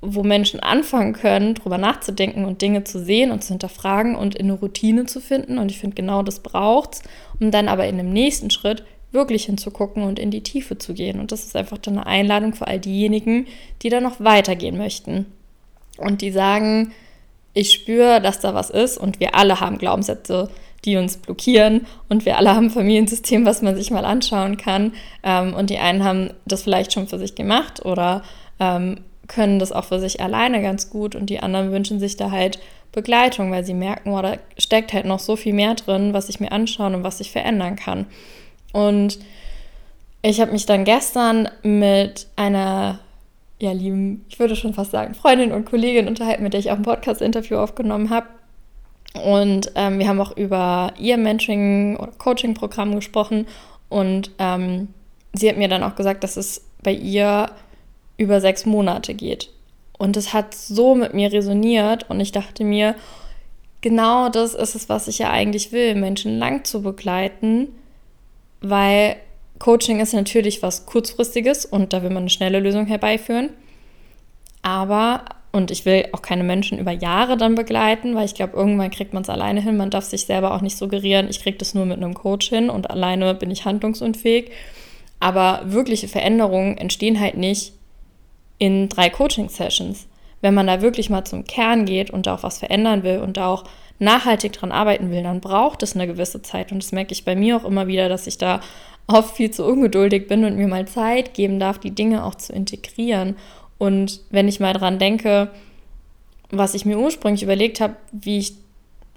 wo 0.02 0.24
Menschen 0.24 0.60
anfangen 0.60 1.14
können, 1.14 1.56
darüber 1.56 1.78
nachzudenken 1.78 2.46
und 2.46 2.62
Dinge 2.62 2.84
zu 2.84 3.00
sehen 3.00 3.32
und 3.32 3.44
zu 3.44 3.50
hinterfragen 3.50 4.16
und 4.16 4.36
in 4.36 4.48
eine 4.48 4.60
Routine 4.60 5.06
zu 5.06 5.22
finden. 5.22 5.58
Und 5.58 5.72
ich 5.72 5.80
finde, 5.80 5.96
genau 5.96 6.24
das 6.24 6.42
braucht 6.42 6.96
es, 6.96 7.04
um 7.40 7.52
dann 7.52 7.70
aber 7.70 7.88
in 7.88 7.98
dem 7.98 8.12
nächsten 8.12 8.50
Schritt 8.50 8.84
wirklich 9.12 9.46
hinzugucken 9.46 10.04
und 10.04 10.20
in 10.20 10.32
die 10.32 10.44
Tiefe 10.44 10.78
zu 10.78 10.94
gehen. 10.94 11.20
Und 11.20 11.32
das 11.32 11.46
ist 11.46 11.56
einfach 11.56 11.78
dann 11.78 11.98
eine 11.98 12.08
Einladung 12.08 12.54
für 12.54 12.68
all 12.68 12.80
diejenigen, 12.80 13.48
die 13.82 13.90
da 13.90 14.02
noch 14.02 14.20
weitergehen 14.20 14.78
möchten. 14.78 15.26
Und 15.98 16.22
die 16.22 16.32
sagen, 16.32 16.92
ich 17.54 17.72
spüre, 17.72 18.22
dass 18.22 18.40
da 18.40 18.54
was 18.54 18.70
ist 18.70 18.98
und 18.98 19.20
wir 19.20 19.36
alle 19.36 19.60
haben 19.60 19.78
Glaubenssätze, 19.78 20.50
die 20.86 20.98
uns 20.98 21.18
blockieren. 21.18 21.86
Und 22.10 22.26
wir 22.26 22.38
alle 22.38 22.56
haben 22.56 22.66
ein 22.66 22.72
Familiensystem, 22.72 23.46
was 23.46 23.62
man 23.62 23.76
sich 23.76 23.92
mal 23.92 24.06
anschauen 24.06 24.58
kann. 24.58 24.94
Ähm, 25.24 25.54
und 25.54 25.70
die 25.70 25.78
einen 25.78 26.04
haben 26.04 26.32
das 26.46 26.64
vielleicht 26.64 26.94
schon 26.94 27.08
für 27.08 27.20
sich 27.20 27.36
gemacht 27.36 27.86
oder 27.86 28.24
ähm, 28.60 29.02
können 29.28 29.60
das 29.60 29.72
auch 29.72 29.86
für 29.86 30.00
sich 30.00 30.20
alleine 30.22 30.62
ganz 30.62 30.90
gut. 30.90 31.16
Und 31.16 31.30
die 31.30 31.40
anderen 31.40 31.72
wünschen 31.72 32.00
sich 32.00 32.18
da 32.18 32.32
halt 32.32 32.60
Begleitung, 32.92 33.52
weil 33.52 33.64
sie 33.64 33.74
merken, 33.74 34.12
oh, 34.12 34.22
da 34.22 34.38
steckt 34.58 34.94
halt 34.94 35.06
noch 35.06 35.20
so 35.20 35.36
viel 35.36 35.54
mehr 35.54 35.76
drin, 35.76 36.14
was 36.14 36.30
ich 36.30 36.40
mir 36.40 36.52
anschauen 36.52 36.96
und 36.96 37.04
was 37.04 37.20
ich 37.20 37.32
verändern 37.32 37.76
kann. 37.76 38.06
Und 38.72 39.20
ich 40.22 40.42
habe 40.42 40.52
mich 40.52 40.66
dann 40.66 40.86
gestern 40.86 41.50
mit 41.64 42.28
einer 42.36 43.00
ja, 43.64 43.72
lieben, 43.72 44.26
ich 44.28 44.40
würde 44.40 44.58
schon 44.58 44.74
fast 44.74 44.92
sagen, 44.92 45.16
Freundin 45.16 45.54
und 45.54 45.66
Kollegin 45.66 46.10
unterhalten, 46.10 46.44
mit 46.44 46.52
der 46.52 46.60
ich 46.60 46.70
auch 46.70 46.76
ein 46.76 46.84
Podcast-Interview 46.84 47.56
aufgenommen 47.56 48.10
habe. 48.10 48.28
Und 49.24 49.72
ähm, 49.76 50.00
wir 50.00 50.08
haben 50.10 50.20
auch 50.20 50.36
über 50.36 50.94
ihr 51.00 51.18
Mentoring- 51.18 51.96
oder 51.96 52.12
Coaching-Programm 52.12 52.94
gesprochen. 52.94 53.48
Und 53.88 54.32
ähm, 54.38 54.90
sie 55.32 55.48
hat 55.48 55.56
mir 55.56 55.70
dann 55.70 55.84
auch 55.84 55.96
gesagt, 55.96 56.26
dass 56.26 56.36
es 56.36 56.66
bei 56.84 56.92
ihr 56.92 57.52
über 58.18 58.42
sechs 58.42 58.66
Monate 58.66 59.14
geht. 59.14 59.50
Und 59.98 60.18
es 60.18 60.34
hat 60.34 60.54
so 60.54 60.94
mit 60.94 61.14
mir 61.14 61.32
resoniert. 61.32 62.10
Und 62.10 62.20
ich 62.20 62.34
dachte 62.34 62.66
mir, 62.66 62.96
genau 63.80 64.28
das 64.28 64.56
ist 64.56 64.76
es, 64.76 64.90
was 64.90 65.08
ich 65.08 65.20
ja 65.20 65.30
eigentlich 65.30 65.72
will, 65.72 65.96
Menschen 65.96 66.38
lang 66.38 66.66
zu 66.66 66.82
begleiten. 66.82 67.70
Weil 68.60 69.16
Coaching 69.60 70.00
ist 70.00 70.14
natürlich 70.14 70.62
was 70.62 70.86
Kurzfristiges 70.86 71.66
und 71.66 71.94
da 71.94 72.04
will 72.04 72.10
man 72.10 72.24
eine 72.24 72.30
schnelle 72.30 72.60
Lösung 72.60 72.86
herbeiführen. 72.86 73.50
Aber 74.62 75.26
und 75.56 75.70
ich 75.70 75.86
will 75.86 76.08
auch 76.14 76.24
keine 76.24 76.44
Menschen 76.44 76.80
über 76.80 76.92
Jahre 76.92 77.38
dann 77.38 77.54
begleiten, 77.54 78.16
weil 78.16 78.26
ich 78.26 78.34
glaube, 78.34 78.58
irgendwann 78.58 78.90
kriegt 78.90 79.14
man 79.14 79.22
es 79.22 79.30
alleine 79.30 79.62
hin. 79.62 79.78
Man 79.78 79.92
darf 79.92 80.04
sich 80.04 80.26
selber 80.26 80.56
auch 80.56 80.62
nicht 80.62 80.78
suggerieren, 80.78 81.30
ich 81.30 81.42
kriege 81.44 81.60
das 81.60 81.76
nur 81.76 81.86
mit 81.86 81.98
einem 81.98 82.16
Coach 82.16 82.50
hin 82.50 82.72
und 82.72 82.90
alleine 82.90 83.36
bin 83.36 83.52
ich 83.52 83.64
handlungsunfähig. 83.64 84.50
Aber 85.20 85.62
wirkliche 85.66 86.08
Veränderungen 86.08 86.78
entstehen 86.78 87.20
halt 87.20 87.38
nicht 87.38 87.74
in 88.58 88.90
drei 88.90 89.12
Coaching-Sessions. 89.12 90.08
Wenn 90.42 90.56
man 90.56 90.66
da 90.66 90.82
wirklich 90.82 91.12
mal 91.12 91.24
zum 91.24 91.46
Kern 91.46 91.86
geht 91.86 92.10
und 92.10 92.26
da 92.26 92.34
auch 92.34 92.44
was 92.44 92.58
verändern 92.58 93.04
will 93.04 93.20
und 93.20 93.38
da 93.38 93.48
auch 93.48 93.64
nachhaltig 94.04 94.54
dran 94.54 94.72
arbeiten 94.72 95.12
will, 95.12 95.24
dann 95.24 95.42
braucht 95.42 95.84
es 95.84 95.96
eine 95.96 96.08
gewisse 96.08 96.42
Zeit. 96.42 96.72
Und 96.72 96.84
das 96.84 96.92
merke 96.92 97.14
ich 97.14 97.26
bei 97.26 97.36
mir 97.36 97.58
auch 97.58 97.66
immer 97.66 97.88
wieder, 97.88 98.10
dass 98.10 98.28
ich 98.28 98.38
da 98.38 98.60
oft 99.08 99.36
viel 99.36 99.52
zu 99.52 99.66
ungeduldig 99.66 100.28
bin 100.28 100.46
und 100.46 100.56
mir 100.56 100.68
mal 100.68 100.88
Zeit 100.88 101.34
geben 101.34 101.60
darf, 101.60 101.80
die 101.80 101.92
Dinge 101.92 102.24
auch 102.24 102.36
zu 102.36 102.54
integrieren 102.54 103.36
und 103.84 104.22
wenn 104.30 104.48
ich 104.48 104.62
mal 104.62 104.72
dran 104.72 104.98
denke, 104.98 105.50
was 106.52 106.74
ich 106.74 106.86
mir 106.86 106.98
ursprünglich 106.98 107.44
überlegt 107.44 107.82
habe, 107.82 107.98
wie 108.14 108.38
ich, 108.38 108.54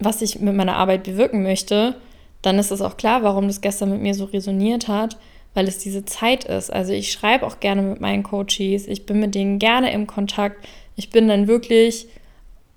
was 0.01 0.23
ich 0.23 0.41
mit 0.41 0.57
meiner 0.57 0.75
Arbeit 0.75 1.05
bewirken 1.05 1.45
möchte, 1.45 1.95
dann 2.43 2.59
ist 2.59 2.73
es 2.73 2.81
auch 2.81 2.97
klar, 2.97 3.23
warum 3.23 3.47
das 3.47 3.61
gestern 3.61 3.91
mit 3.91 4.03
mir 4.03 4.15
so 4.15 4.25
resoniert 4.25 4.89
hat, 4.89 5.19
weil 5.55 5.69
es 5.69 5.79
diese 5.79 6.05
Zeit 6.05 6.45
ist. 6.45 6.73
Also 6.73 6.93
ich 6.93 7.13
schreibe 7.13 7.47
auch 7.47 7.61
gerne 7.61 7.81
mit 7.81 8.01
meinen 8.01 8.25
Coaches, 8.25 8.89
ich 8.89 9.07
bin 9.07 9.21
mit 9.21 9.37
denen 9.37 9.61
gerne 9.61 9.93
im 9.93 10.09
Kontakt. 10.09 10.67
Ich 10.97 11.11
bin 11.11 11.29
dann 11.29 11.47
wirklich 11.47 12.09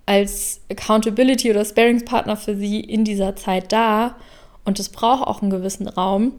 als 0.10 0.62
Accountability 0.72 1.51
oder 1.51 1.63
Sparingspartner 1.63 2.36
für 2.36 2.56
sie 2.56 2.80
in 2.80 3.04
dieser 3.04 3.36
Zeit 3.36 3.72
da 3.72 4.16
und 4.66 4.80
es 4.80 4.89
braucht 4.89 5.28
auch 5.28 5.44
einen 5.44 5.51
gewissen 5.51 5.88
Raum. 5.88 6.34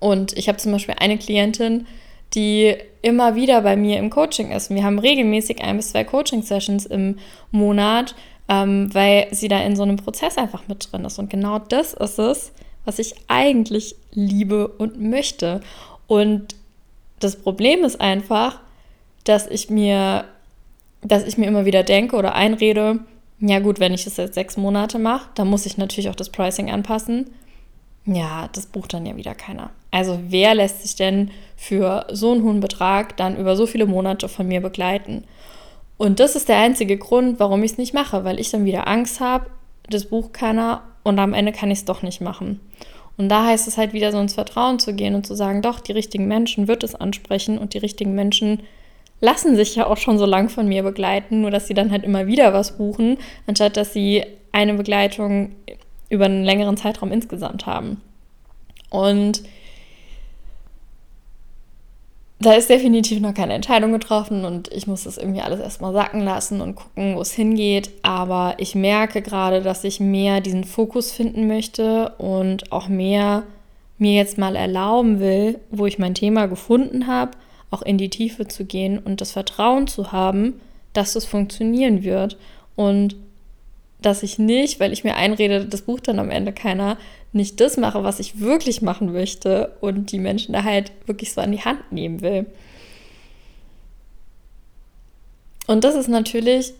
Und 0.00 0.36
ich 0.36 0.48
habe 0.48 0.58
zum 0.58 0.72
Beispiel 0.72 0.96
eine 0.98 1.16
Klientin, 1.16 1.86
die 2.34 2.74
immer 3.00 3.36
wieder 3.36 3.62
bei 3.62 3.76
mir 3.76 4.00
im 4.00 4.10
Coaching 4.10 4.50
ist. 4.50 4.70
Wir 4.70 4.82
haben 4.82 4.98
regelmäßig 4.98 5.62
ein 5.62 5.76
bis 5.76 5.90
zwei 5.90 6.02
Coaching-Sessions 6.02 6.86
im 6.86 7.18
Monat, 7.52 8.16
ähm, 8.48 8.92
weil 8.92 9.28
sie 9.30 9.46
da 9.46 9.60
in 9.60 9.76
so 9.76 9.84
einem 9.84 9.96
Prozess 9.96 10.36
einfach 10.36 10.66
mit 10.66 10.90
drin 10.90 11.04
ist. 11.04 11.20
Und 11.20 11.30
genau 11.30 11.60
das 11.60 11.94
ist 11.94 12.18
es, 12.18 12.52
was 12.84 12.98
ich 12.98 13.14
eigentlich 13.28 13.94
liebe 14.12 14.66
und 14.66 15.00
möchte. 15.00 15.60
Und 16.08 16.56
das 17.20 17.36
Problem 17.36 17.84
ist 17.84 18.00
einfach, 18.00 18.58
dass 19.22 19.46
ich 19.46 19.70
mir, 19.70 20.24
dass 21.02 21.24
ich 21.24 21.38
mir 21.38 21.46
immer 21.46 21.64
wieder 21.64 21.82
denke 21.82 22.16
oder 22.16 22.34
einrede, 22.34 23.00
ja 23.40 23.60
gut, 23.60 23.78
wenn 23.78 23.94
ich 23.94 24.04
das 24.04 24.16
jetzt 24.16 24.34
sechs 24.34 24.56
Monate 24.56 24.98
mache, 24.98 25.28
dann 25.34 25.48
muss 25.48 25.66
ich 25.66 25.78
natürlich 25.78 26.10
auch 26.10 26.16
das 26.16 26.30
Pricing 26.30 26.70
anpassen. 26.70 27.30
Ja, 28.04 28.48
das 28.52 28.66
bucht 28.66 28.94
dann 28.94 29.06
ja 29.06 29.16
wieder 29.16 29.34
keiner. 29.34 29.70
Also 29.90 30.18
wer 30.28 30.54
lässt 30.54 30.82
sich 30.82 30.96
denn 30.96 31.30
für 31.56 32.06
so 32.10 32.32
einen 32.32 32.42
hohen 32.42 32.60
Betrag 32.60 33.16
dann 33.16 33.36
über 33.36 33.54
so 33.54 33.66
viele 33.66 33.86
Monate 33.86 34.28
von 34.28 34.48
mir 34.48 34.60
begleiten? 34.60 35.24
Und 35.98 36.20
das 36.20 36.36
ist 36.36 36.48
der 36.48 36.58
einzige 36.58 36.96
Grund, 36.96 37.38
warum 37.38 37.62
ich 37.62 37.72
es 37.72 37.78
nicht 37.78 37.94
mache, 37.94 38.24
weil 38.24 38.40
ich 38.40 38.50
dann 38.50 38.64
wieder 38.64 38.88
Angst 38.88 39.20
habe, 39.20 39.46
das 39.90 40.06
bucht 40.06 40.32
keiner 40.32 40.82
und 41.02 41.18
am 41.18 41.34
Ende 41.34 41.52
kann 41.52 41.70
ich 41.70 41.80
es 41.80 41.84
doch 41.84 42.02
nicht 42.02 42.20
machen. 42.20 42.60
Und 43.16 43.28
da 43.28 43.46
heißt 43.46 43.66
es 43.66 43.76
halt 43.76 43.92
wieder 43.92 44.12
so 44.12 44.18
ins 44.18 44.34
Vertrauen 44.34 44.78
zu 44.78 44.94
gehen 44.94 45.14
und 45.14 45.26
zu 45.26 45.34
sagen, 45.34 45.60
doch, 45.60 45.80
die 45.80 45.92
richtigen 45.92 46.28
Menschen 46.28 46.68
wird 46.68 46.84
es 46.84 46.94
ansprechen 46.94 47.58
und 47.58 47.74
die 47.74 47.78
richtigen 47.78 48.14
Menschen 48.14 48.62
lassen 49.20 49.56
sich 49.56 49.74
ja 49.74 49.86
auch 49.86 49.96
schon 49.96 50.18
so 50.18 50.26
lang 50.26 50.48
von 50.48 50.68
mir 50.68 50.82
begleiten, 50.82 51.40
nur 51.40 51.50
dass 51.50 51.66
sie 51.66 51.74
dann 51.74 51.90
halt 51.90 52.04
immer 52.04 52.26
wieder 52.26 52.52
was 52.52 52.76
buchen, 52.76 53.18
anstatt 53.46 53.76
dass 53.76 53.92
sie 53.92 54.24
eine 54.52 54.74
Begleitung 54.74 55.52
über 56.08 56.26
einen 56.26 56.44
längeren 56.44 56.76
Zeitraum 56.76 57.12
insgesamt 57.12 57.66
haben. 57.66 58.00
Und 58.90 59.42
da 62.40 62.52
ist 62.52 62.70
definitiv 62.70 63.20
noch 63.20 63.34
keine 63.34 63.54
Entscheidung 63.54 63.92
getroffen 63.92 64.44
und 64.44 64.72
ich 64.72 64.86
muss 64.86 65.04
das 65.04 65.18
irgendwie 65.18 65.40
alles 65.40 65.58
erstmal 65.58 65.92
sacken 65.92 66.20
lassen 66.20 66.60
und 66.60 66.76
gucken, 66.76 67.16
wo 67.16 67.20
es 67.20 67.32
hingeht. 67.32 67.90
Aber 68.02 68.54
ich 68.58 68.76
merke 68.76 69.22
gerade, 69.22 69.60
dass 69.60 69.82
ich 69.82 69.98
mehr 69.98 70.40
diesen 70.40 70.62
Fokus 70.62 71.10
finden 71.10 71.48
möchte 71.48 72.10
und 72.18 72.70
auch 72.70 72.88
mehr 72.88 73.42
mir 73.98 74.14
jetzt 74.14 74.38
mal 74.38 74.54
erlauben 74.54 75.18
will, 75.18 75.58
wo 75.72 75.86
ich 75.86 75.98
mein 75.98 76.14
Thema 76.14 76.46
gefunden 76.46 77.08
habe, 77.08 77.32
auch 77.70 77.82
in 77.82 77.98
die 77.98 78.10
Tiefe 78.10 78.48
zu 78.48 78.64
gehen 78.64 78.98
und 78.98 79.20
das 79.20 79.32
Vertrauen 79.32 79.86
zu 79.86 80.12
haben, 80.12 80.60
dass 80.92 81.16
es 81.16 81.24
funktionieren 81.24 82.02
wird. 82.02 82.36
Und 82.76 83.16
dass 84.00 84.22
ich 84.22 84.38
nicht, 84.38 84.78
weil 84.80 84.92
ich 84.92 85.04
mir 85.04 85.16
einrede, 85.16 85.64
das 85.64 85.82
bucht 85.82 86.08
dann 86.08 86.18
am 86.18 86.30
Ende 86.30 86.52
keiner, 86.52 86.96
nicht 87.32 87.60
das 87.60 87.76
mache, 87.76 88.04
was 88.04 88.20
ich 88.20 88.40
wirklich 88.40 88.80
machen 88.80 89.12
möchte 89.12 89.76
und 89.80 90.12
die 90.12 90.18
Menschen 90.18 90.52
da 90.52 90.62
halt 90.62 90.92
wirklich 91.06 91.32
so 91.32 91.40
an 91.40 91.52
die 91.52 91.64
Hand 91.64 91.92
nehmen 91.92 92.20
will. 92.20 92.46
Und 95.66 95.84
das 95.84 95.94
ist 95.94 96.08
natürlich 96.08 96.72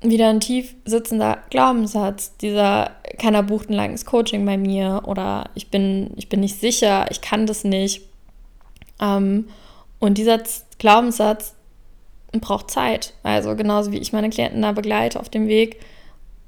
wieder 0.00 0.28
ein 0.28 0.40
tief 0.40 0.76
sitzender 0.84 1.38
Glaubenssatz, 1.50 2.36
dieser 2.36 2.92
keiner 3.18 3.42
bucht 3.42 3.68
ein 3.68 3.74
langes 3.74 4.04
Coaching 4.04 4.46
bei 4.46 4.56
mir 4.56 5.02
oder 5.06 5.50
ich 5.54 5.70
bin, 5.70 6.10
ich 6.16 6.28
bin 6.28 6.40
nicht 6.40 6.60
sicher, 6.60 7.06
ich 7.10 7.20
kann 7.20 7.46
das 7.46 7.64
nicht. 7.64 8.02
Ähm, 9.00 9.46
und 9.98 10.18
dieser 10.18 10.40
Glaubenssatz 10.78 11.54
braucht 12.32 12.70
Zeit. 12.70 13.14
Also 13.22 13.56
genauso 13.56 13.92
wie 13.92 13.98
ich 13.98 14.12
meine 14.12 14.30
Klienten 14.30 14.62
da 14.62 14.72
begleite 14.72 15.18
auf 15.18 15.28
dem 15.28 15.48
Weg, 15.48 15.80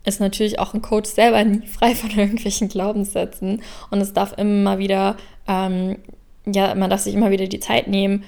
ist 0.05 0.21
natürlich 0.21 0.59
auch 0.59 0.75
ein 0.75 0.83
Coach 0.83 1.11
selber 1.11 1.43
nie 1.45 1.67
frei 1.67 1.95
von 1.95 2.11
irgendwelchen 2.11 2.69
Glaubenssätzen. 2.69 3.63
Und 3.91 4.01
es 4.01 4.13
darf 4.13 4.37
immer 4.37 4.79
wieder, 4.79 5.17
ähm, 5.47 5.99
ja, 6.47 6.75
man 6.75 6.91
darf 6.91 7.01
sich 7.01 7.15
immer 7.15 7.31
wieder 7.31 7.47
die 7.47 7.61
Zeit 7.61 7.89
nehmen, 7.89 8.25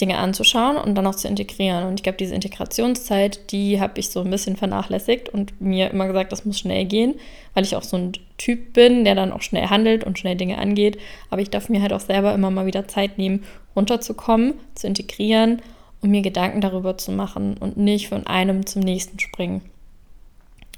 Dinge 0.00 0.18
anzuschauen 0.18 0.76
und 0.76 0.94
dann 0.94 1.06
auch 1.06 1.14
zu 1.14 1.28
integrieren. 1.28 1.86
Und 1.86 1.94
ich 1.94 2.02
glaube, 2.02 2.18
diese 2.18 2.34
Integrationszeit, 2.34 3.52
die 3.52 3.80
habe 3.80 4.00
ich 4.00 4.08
so 4.08 4.20
ein 4.20 4.30
bisschen 4.30 4.56
vernachlässigt 4.56 5.28
und 5.28 5.60
mir 5.60 5.90
immer 5.90 6.06
gesagt, 6.06 6.32
das 6.32 6.44
muss 6.44 6.58
schnell 6.58 6.86
gehen, 6.86 7.14
weil 7.54 7.64
ich 7.64 7.76
auch 7.76 7.82
so 7.82 7.98
ein 7.98 8.12
Typ 8.38 8.72
bin, 8.72 9.04
der 9.04 9.14
dann 9.14 9.32
auch 9.32 9.42
schnell 9.42 9.68
handelt 9.68 10.04
und 10.04 10.18
schnell 10.18 10.36
Dinge 10.36 10.58
angeht. 10.58 10.98
Aber 11.30 11.42
ich 11.42 11.50
darf 11.50 11.68
mir 11.68 11.82
halt 11.82 11.92
auch 11.92 12.00
selber 12.00 12.34
immer 12.34 12.50
mal 12.50 12.66
wieder 12.66 12.88
Zeit 12.88 13.18
nehmen, 13.18 13.44
runterzukommen, 13.76 14.54
zu 14.74 14.86
integrieren 14.86 15.60
und 16.00 16.10
mir 16.10 16.22
Gedanken 16.22 16.62
darüber 16.62 16.96
zu 16.96 17.12
machen 17.12 17.56
und 17.58 17.76
nicht 17.76 18.08
von 18.08 18.26
einem 18.26 18.64
zum 18.66 18.80
nächsten 18.82 19.18
springen. 19.18 19.60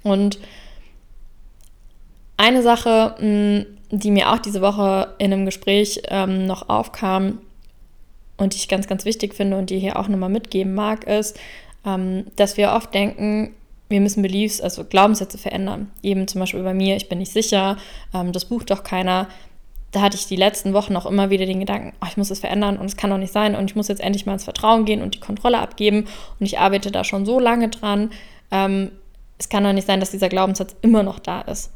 Und 0.02 0.38
eine 2.36 2.62
Sache, 2.62 3.14
mm, 3.20 3.96
die 3.96 4.10
mir 4.10 4.32
auch 4.32 4.38
diese 4.38 4.60
Woche 4.60 5.14
in 5.18 5.32
einem 5.32 5.46
Gespräch 5.46 6.02
ähm, 6.08 6.46
noch 6.46 6.68
aufkam 6.68 7.38
und 8.36 8.54
die 8.54 8.58
ich 8.58 8.68
ganz, 8.68 8.86
ganz 8.86 9.04
wichtig 9.04 9.34
finde 9.34 9.56
und 9.56 9.70
die 9.70 9.78
hier 9.78 9.98
auch 9.98 10.08
nochmal 10.08 10.28
mitgeben 10.28 10.74
mag, 10.74 11.04
ist, 11.04 11.38
ähm, 11.86 12.26
dass 12.36 12.56
wir 12.56 12.72
oft 12.72 12.92
denken, 12.94 13.54
wir 13.88 14.00
müssen 14.00 14.22
Beliefs, 14.22 14.60
also 14.60 14.84
Glaubenssätze 14.84 15.38
verändern. 15.38 15.90
Eben 16.02 16.26
zum 16.26 16.40
Beispiel 16.40 16.62
bei 16.62 16.74
mir, 16.74 16.96
ich 16.96 17.08
bin 17.08 17.18
nicht 17.18 17.32
sicher, 17.32 17.76
ähm, 18.12 18.32
das 18.32 18.46
bucht 18.46 18.70
doch 18.70 18.82
keiner. 18.82 19.28
Da 19.92 20.00
hatte 20.00 20.16
ich 20.16 20.26
die 20.26 20.36
letzten 20.36 20.72
Wochen 20.72 20.96
auch 20.96 21.06
immer 21.06 21.30
wieder 21.30 21.46
den 21.46 21.60
Gedanken, 21.60 21.92
oh, 22.02 22.06
ich 22.08 22.16
muss 22.16 22.30
es 22.30 22.40
verändern 22.40 22.76
und 22.78 22.86
es 22.86 22.96
kann 22.96 23.10
doch 23.10 23.18
nicht 23.18 23.32
sein 23.32 23.54
und 23.54 23.70
ich 23.70 23.76
muss 23.76 23.88
jetzt 23.88 24.00
endlich 24.00 24.26
mal 24.26 24.32
ins 24.32 24.44
Vertrauen 24.44 24.84
gehen 24.84 25.02
und 25.02 25.14
die 25.14 25.20
Kontrolle 25.20 25.60
abgeben. 25.60 26.06
Und 26.40 26.46
ich 26.46 26.58
arbeite 26.58 26.90
da 26.90 27.04
schon 27.04 27.26
so 27.26 27.38
lange 27.38 27.68
dran. 27.68 28.10
Ähm, 28.50 28.90
es 29.38 29.48
kann 29.48 29.62
doch 29.62 29.72
nicht 29.72 29.86
sein, 29.86 30.00
dass 30.00 30.10
dieser 30.10 30.28
Glaubenssatz 30.28 30.74
immer 30.82 31.02
noch 31.02 31.18
da 31.18 31.42
ist. 31.42 31.70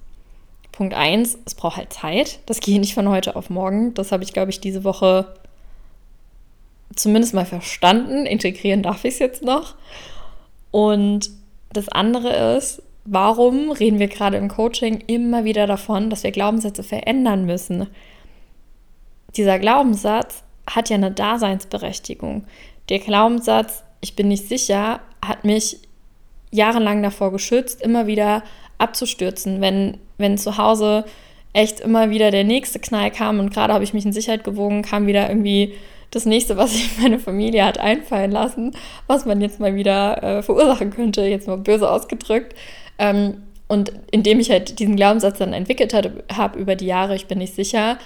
Punkt 0.72 0.94
1, 0.94 1.38
es 1.44 1.54
braucht 1.54 1.76
halt 1.76 1.92
Zeit. 1.92 2.40
Das 2.46 2.60
geht 2.60 2.80
nicht 2.80 2.94
von 2.94 3.08
heute 3.08 3.36
auf 3.36 3.50
morgen. 3.50 3.94
Das 3.94 4.10
habe 4.10 4.24
ich, 4.24 4.32
glaube 4.32 4.50
ich, 4.50 4.60
diese 4.60 4.84
Woche 4.84 5.34
zumindest 6.98 7.34
mal 7.34 7.46
verstanden. 7.46 8.26
Integrieren 8.26 8.82
darf 8.82 9.04
ich 9.04 9.14
es 9.14 9.18
jetzt 9.18 9.42
noch. 9.42 9.74
Und 10.70 11.30
das 11.72 11.88
andere 11.88 12.56
ist, 12.56 12.82
warum 13.04 13.70
reden 13.70 13.98
wir 13.98 14.08
gerade 14.08 14.36
im 14.36 14.48
Coaching 14.48 15.02
immer 15.06 15.44
wieder 15.44 15.66
davon, 15.66 16.10
dass 16.10 16.22
wir 16.22 16.30
Glaubenssätze 16.30 16.82
verändern 16.82 17.46
müssen? 17.46 17.86
Dieser 19.36 19.58
Glaubenssatz 19.58 20.42
hat 20.68 20.90
ja 20.90 20.96
eine 20.96 21.10
Daseinsberechtigung. 21.10 22.44
Der 22.88 22.98
Glaubenssatz, 22.98 23.84
ich 24.00 24.16
bin 24.16 24.28
nicht 24.28 24.48
sicher, 24.48 25.00
hat 25.24 25.44
mich 25.44 25.78
jahrelang 26.50 27.02
davor 27.02 27.32
geschützt, 27.32 27.82
immer 27.82 28.06
wieder 28.06 28.42
abzustürzen, 28.78 29.60
wenn, 29.60 29.98
wenn 30.16 30.38
zu 30.38 30.56
Hause 30.56 31.04
echt 31.52 31.80
immer 31.80 32.10
wieder 32.10 32.30
der 32.30 32.44
nächste 32.44 32.78
Knall 32.78 33.10
kam 33.10 33.40
und 33.40 33.52
gerade 33.52 33.72
habe 33.72 33.84
ich 33.84 33.94
mich 33.94 34.04
in 34.04 34.12
Sicherheit 34.12 34.44
gewogen, 34.44 34.82
kam 34.82 35.06
wieder 35.06 35.28
irgendwie 35.28 35.74
das 36.10 36.24
nächste, 36.24 36.56
was 36.56 36.72
sich 36.72 36.98
meine 37.00 37.18
Familie 37.18 37.64
hat 37.64 37.78
einfallen 37.78 38.30
lassen, 38.30 38.72
was 39.06 39.26
man 39.26 39.40
jetzt 39.40 39.60
mal 39.60 39.74
wieder 39.74 40.22
äh, 40.22 40.42
verursachen 40.42 40.90
könnte, 40.90 41.22
jetzt 41.22 41.46
mal 41.46 41.58
böse 41.58 41.90
ausgedrückt. 41.90 42.54
Ähm, 42.98 43.42
und 43.68 43.92
indem 44.10 44.40
ich 44.40 44.50
halt 44.50 44.78
diesen 44.78 44.96
Glaubenssatz 44.96 45.38
dann 45.38 45.52
entwickelt 45.52 45.92
habe 45.92 46.58
über 46.58 46.74
die 46.74 46.86
Jahre, 46.86 47.14
ich 47.14 47.26
bin 47.26 47.38
nicht 47.38 47.54
sicher, 47.54 47.98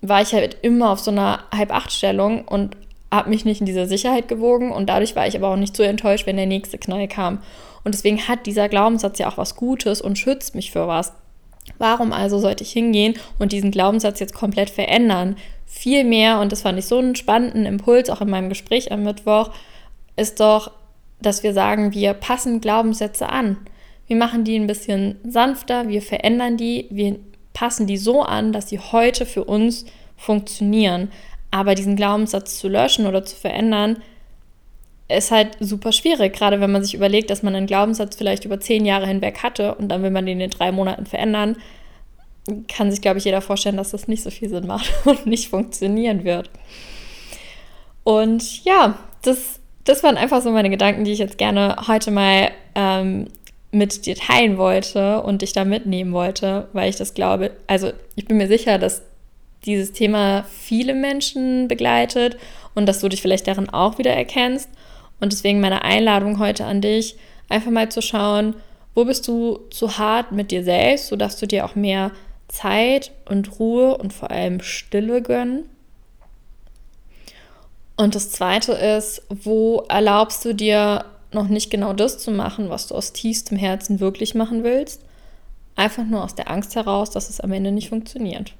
war 0.00 0.20
ich 0.20 0.34
halt 0.34 0.58
immer 0.62 0.90
auf 0.90 0.98
so 0.98 1.12
einer 1.12 1.44
Halb-Acht-Stellung 1.54 2.46
und 2.46 2.76
habe 3.10 3.30
mich 3.30 3.44
nicht 3.44 3.60
in 3.60 3.66
dieser 3.66 3.86
Sicherheit 3.86 4.26
gewogen 4.26 4.72
und 4.72 4.88
dadurch 4.88 5.14
war 5.14 5.26
ich 5.26 5.36
aber 5.36 5.48
auch 5.48 5.56
nicht 5.56 5.76
so 5.76 5.84
enttäuscht, 5.84 6.26
wenn 6.26 6.36
der 6.36 6.46
nächste 6.46 6.78
Knall 6.78 7.06
kam. 7.06 7.38
Und 7.84 7.94
deswegen 7.94 8.26
hat 8.26 8.46
dieser 8.46 8.68
Glaubenssatz 8.68 9.18
ja 9.18 9.28
auch 9.28 9.38
was 9.38 9.54
Gutes 9.54 10.00
und 10.00 10.18
schützt 10.18 10.54
mich 10.54 10.72
für 10.72 10.88
was. 10.88 11.12
Warum 11.78 12.12
also 12.12 12.38
sollte 12.38 12.64
ich 12.64 12.72
hingehen 12.72 13.14
und 13.38 13.52
diesen 13.52 13.70
Glaubenssatz 13.70 14.20
jetzt 14.20 14.34
komplett 14.34 14.70
verändern? 14.70 15.36
Vielmehr, 15.84 16.40
und 16.40 16.50
das 16.50 16.62
fand 16.62 16.78
ich 16.78 16.86
so 16.86 16.96
einen 16.96 17.14
spannenden 17.14 17.66
Impuls 17.66 18.08
auch 18.08 18.22
in 18.22 18.30
meinem 18.30 18.48
Gespräch 18.48 18.90
am 18.90 19.02
Mittwoch, 19.02 19.50
ist 20.16 20.40
doch, 20.40 20.70
dass 21.20 21.42
wir 21.42 21.52
sagen, 21.52 21.92
wir 21.92 22.14
passen 22.14 22.62
Glaubenssätze 22.62 23.28
an. 23.28 23.58
Wir 24.06 24.16
machen 24.16 24.44
die 24.44 24.58
ein 24.58 24.66
bisschen 24.66 25.16
sanfter, 25.28 25.86
wir 25.88 26.00
verändern 26.00 26.56
die, 26.56 26.86
wir 26.88 27.18
passen 27.52 27.86
die 27.86 27.98
so 27.98 28.22
an, 28.22 28.50
dass 28.50 28.70
sie 28.70 28.78
heute 28.78 29.26
für 29.26 29.44
uns 29.44 29.84
funktionieren. 30.16 31.12
Aber 31.50 31.74
diesen 31.74 31.96
Glaubenssatz 31.96 32.58
zu 32.58 32.68
löschen 32.68 33.04
oder 33.04 33.22
zu 33.22 33.36
verändern, 33.36 33.98
ist 35.10 35.32
halt 35.32 35.54
super 35.60 35.92
schwierig, 35.92 36.32
gerade 36.32 36.62
wenn 36.62 36.72
man 36.72 36.82
sich 36.82 36.94
überlegt, 36.94 37.28
dass 37.28 37.42
man 37.42 37.54
einen 37.54 37.66
Glaubenssatz 37.66 38.16
vielleicht 38.16 38.46
über 38.46 38.58
zehn 38.58 38.86
Jahre 38.86 39.06
hinweg 39.06 39.42
hatte 39.42 39.74
und 39.74 39.88
dann 39.88 40.02
will 40.02 40.10
man 40.10 40.24
den 40.24 40.40
in 40.40 40.48
drei 40.48 40.72
Monaten 40.72 41.04
verändern, 41.04 41.56
kann 42.68 42.90
sich, 42.90 43.00
glaube 43.00 43.18
ich, 43.18 43.24
jeder 43.24 43.40
vorstellen, 43.40 43.76
dass 43.76 43.90
das 43.90 44.08
nicht 44.08 44.22
so 44.22 44.30
viel 44.30 44.48
Sinn 44.48 44.66
macht 44.66 44.92
und 45.04 45.26
nicht 45.26 45.48
funktionieren 45.48 46.24
wird. 46.24 46.50
Und 48.02 48.64
ja, 48.64 48.98
das, 49.22 49.60
das 49.84 50.02
waren 50.02 50.16
einfach 50.16 50.42
so 50.42 50.50
meine 50.50 50.70
Gedanken, 50.70 51.04
die 51.04 51.12
ich 51.12 51.18
jetzt 51.18 51.38
gerne 51.38 51.76
heute 51.88 52.10
mal 52.10 52.50
ähm, 52.74 53.28
mit 53.70 54.06
dir 54.06 54.14
teilen 54.14 54.58
wollte 54.58 55.22
und 55.22 55.42
dich 55.42 55.52
da 55.52 55.64
mitnehmen 55.64 56.12
wollte, 56.12 56.68
weil 56.72 56.90
ich 56.90 56.96
das 56.96 57.14
glaube, 57.14 57.50
also 57.66 57.92
ich 58.14 58.26
bin 58.26 58.36
mir 58.36 58.46
sicher, 58.46 58.78
dass 58.78 59.02
dieses 59.64 59.92
Thema 59.92 60.44
viele 60.44 60.94
Menschen 60.94 61.68
begleitet 61.68 62.36
und 62.74 62.86
dass 62.86 63.00
du 63.00 63.08
dich 63.08 63.22
vielleicht 63.22 63.48
darin 63.48 63.70
auch 63.70 63.98
wieder 63.98 64.12
erkennst. 64.12 64.68
Und 65.20 65.32
deswegen 65.32 65.60
meine 65.60 65.82
Einladung 65.82 66.38
heute 66.38 66.66
an 66.66 66.82
dich, 66.82 67.16
einfach 67.48 67.70
mal 67.70 67.88
zu 67.88 68.02
schauen, 68.02 68.54
wo 68.94 69.04
bist 69.04 69.26
du 69.26 69.60
zu 69.70 69.98
hart 69.98 70.32
mit 70.32 70.50
dir 70.50 70.62
selbst, 70.62 71.08
sodass 71.08 71.38
du 71.38 71.46
dir 71.46 71.64
auch 71.64 71.74
mehr 71.74 72.12
Zeit 72.54 73.12
und 73.28 73.58
Ruhe 73.58 73.98
und 73.98 74.12
vor 74.12 74.30
allem 74.30 74.60
Stille 74.60 75.20
gönnen. 75.22 75.68
Und 77.96 78.14
das 78.14 78.30
Zweite 78.30 78.72
ist, 78.72 79.22
wo 79.28 79.84
erlaubst 79.88 80.44
du 80.44 80.54
dir 80.54 81.04
noch 81.32 81.48
nicht 81.48 81.70
genau 81.70 81.92
das 81.92 82.18
zu 82.18 82.30
machen, 82.30 82.70
was 82.70 82.86
du 82.86 82.94
aus 82.94 83.12
tiefstem 83.12 83.58
Herzen 83.58 84.00
wirklich 84.00 84.34
machen 84.34 84.64
willst, 84.64 85.02
einfach 85.76 86.04
nur 86.04 86.22
aus 86.22 86.34
der 86.34 86.50
Angst 86.50 86.76
heraus, 86.76 87.10
dass 87.10 87.28
es 87.28 87.40
am 87.40 87.52
Ende 87.52 87.72
nicht 87.72 87.88
funktioniert. 87.88 88.54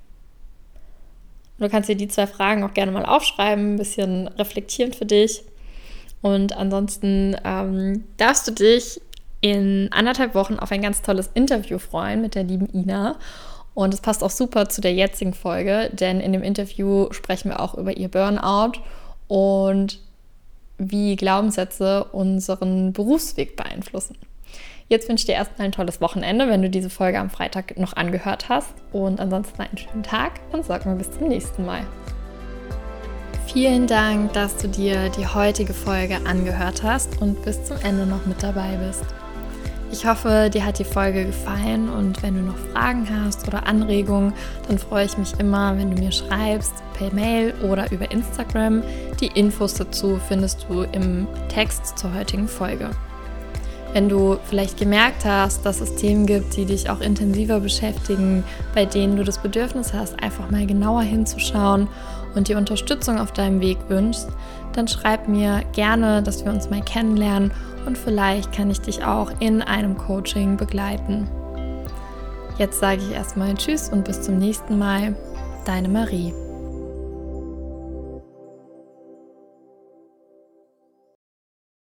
Du 1.59 1.69
kannst 1.69 1.89
dir 1.89 1.97
die 1.97 2.09
zwei 2.09 2.27
Fragen 2.27 2.65
auch 2.65 2.75
gerne 2.75 2.91
mal 2.91 3.07
aufschreiben, 3.07 3.75
ein 3.75 3.79
bisschen 3.79 4.27
reflektierend 4.29 4.97
für 4.97 5.07
dich. 5.07 5.45
Und 6.21 6.57
ansonsten 6.57 7.37
ähm, 7.45 8.05
darfst 8.17 8.49
du 8.49 8.53
dich 8.53 9.01
in 9.41 9.89
anderthalb 9.93 10.35
Wochen 10.35 10.59
auf 10.59 10.73
ein 10.73 10.83
ganz 10.83 11.03
tolles 11.03 11.31
Interview 11.35 11.79
freuen 11.79 12.23
mit 12.23 12.35
der 12.35 12.45
lieben 12.45 12.69
Ina. 12.73 13.17
Und 13.75 13.93
es 13.93 14.01
passt 14.01 14.23
auch 14.23 14.31
super 14.31 14.69
zu 14.69 14.81
der 14.81 14.95
jetzigen 14.95 15.35
Folge, 15.35 15.91
denn 15.93 16.21
in 16.21 16.33
dem 16.33 16.43
Interview 16.43 17.09
sprechen 17.13 17.51
wir 17.51 17.61
auch 17.61 17.75
über 17.75 17.97
ihr 17.97 18.09
Burnout 18.09 18.79
und 19.27 19.99
wie 20.79 21.17
Glaubenssätze 21.17 22.05
unseren 22.05 22.93
Berufsweg 22.93 23.57
beeinflussen. 23.57 24.17
Jetzt 24.89 25.09
wünsche 25.09 25.23
ich 25.23 25.27
dir 25.27 25.35
erstmal 25.35 25.67
ein 25.67 25.73
tolles 25.73 26.01
Wochenende, 26.01 26.49
wenn 26.49 26.63
du 26.63 26.69
diese 26.69 26.91
Folge 26.91 27.19
am 27.19 27.31
Freitag 27.31 27.79
noch 27.79 27.97
angehört 27.97 28.49
hast. 28.49 28.75
Und 28.93 29.19
ansonsten 29.19 29.63
einen 29.63 29.79
schönen 29.79 30.03
Tag 30.03 30.33
und 30.53 30.65
sag 30.65 30.85
mal 30.85 30.97
bis 30.97 31.11
zum 31.11 31.29
nächsten 31.29 31.65
Mal. 31.65 31.87
Vielen 33.47 33.87
Dank, 33.87 34.33
dass 34.35 34.57
du 34.57 34.69
dir 34.69 35.11
die 35.11 35.27
heutige 35.27 35.73
Folge 35.73 36.17
angehört 36.27 36.83
hast 36.83 37.21
und 37.23 37.43
bis 37.45 37.65
zum 37.65 37.77
Ende 37.83 38.05
noch 38.05 38.27
mit 38.27 38.43
dabei 38.43 38.77
bist. 38.77 39.05
Ich 39.95 40.05
hoffe, 40.05 40.51
dir 40.53 40.67
hat 40.67 40.81
die 40.81 40.85
Folge 40.85 41.25
gefallen 41.25 41.89
und 41.89 42.21
wenn 42.25 42.35
du 42.35 42.41
noch 42.41 42.57
Fragen 42.73 43.07
hast 43.09 43.47
oder 43.47 43.69
Anregungen, 43.69 44.33
dann 44.67 44.77
freue 44.77 45.05
ich 45.05 45.17
mich 45.17 45.39
immer, 45.39 45.79
wenn 45.79 45.95
du 45.95 46.03
mir 46.03 46.11
schreibst, 46.11 46.73
per 46.99 47.15
Mail 47.15 47.55
oder 47.63 47.93
über 47.93 48.11
Instagram. 48.11 48.83
Die 49.21 49.29
Infos 49.29 49.75
dazu 49.75 50.19
findest 50.27 50.67
du 50.69 50.83
im 50.83 51.29
Text 51.49 51.97
zur 51.97 52.13
heutigen 52.13 52.49
Folge. 52.49 52.91
Wenn 53.93 54.09
du 54.09 54.39
vielleicht 54.47 54.79
gemerkt 54.79 55.25
hast, 55.25 55.65
dass 55.65 55.81
es 55.81 55.95
Themen 55.95 56.27
gibt, 56.27 56.57
die 56.57 56.65
dich 56.65 56.91
auch 56.91 57.01
intensiver 57.01 57.61
beschäftigen, 57.61 58.43
bei 58.75 58.87
denen 58.87 59.17
du 59.17 59.23
das 59.23 59.39
Bedürfnis 59.39 59.93
hast, 59.93 60.21
einfach 60.21 60.51
mal 60.51 60.67
genauer 60.67 61.03
hinzuschauen 61.03 61.87
und 62.35 62.49
die 62.49 62.55
Unterstützung 62.55 63.19
auf 63.19 63.33
deinem 63.33 63.61
Weg 63.61 63.79
wünschst, 63.89 64.29
dann 64.73 64.89
schreib 64.89 65.29
mir 65.29 65.63
gerne, 65.73 66.23
dass 66.23 66.45
wir 66.45 66.53
uns 66.53 66.71
mal 66.71 66.83
kennenlernen 66.83 67.53
und 67.87 67.99
vielleicht 67.99 68.53
kann 68.53 68.71
ich 68.71 68.81
dich 68.81 69.05
auch 69.05 69.31
in 69.41 69.63
einem 69.63 69.97
Coaching 69.97 70.57
begleiten. 70.57 71.29
Jetzt 72.59 72.79
sage 72.79 73.01
ich 73.03 73.13
erstmal 73.13 73.55
Tschüss 73.55 73.89
und 73.89 74.05
bis 74.05 74.23
zum 74.23 74.39
nächsten 74.39 74.79
Mal. 74.79 75.15
Deine 75.65 75.89
Marie. 75.89 76.33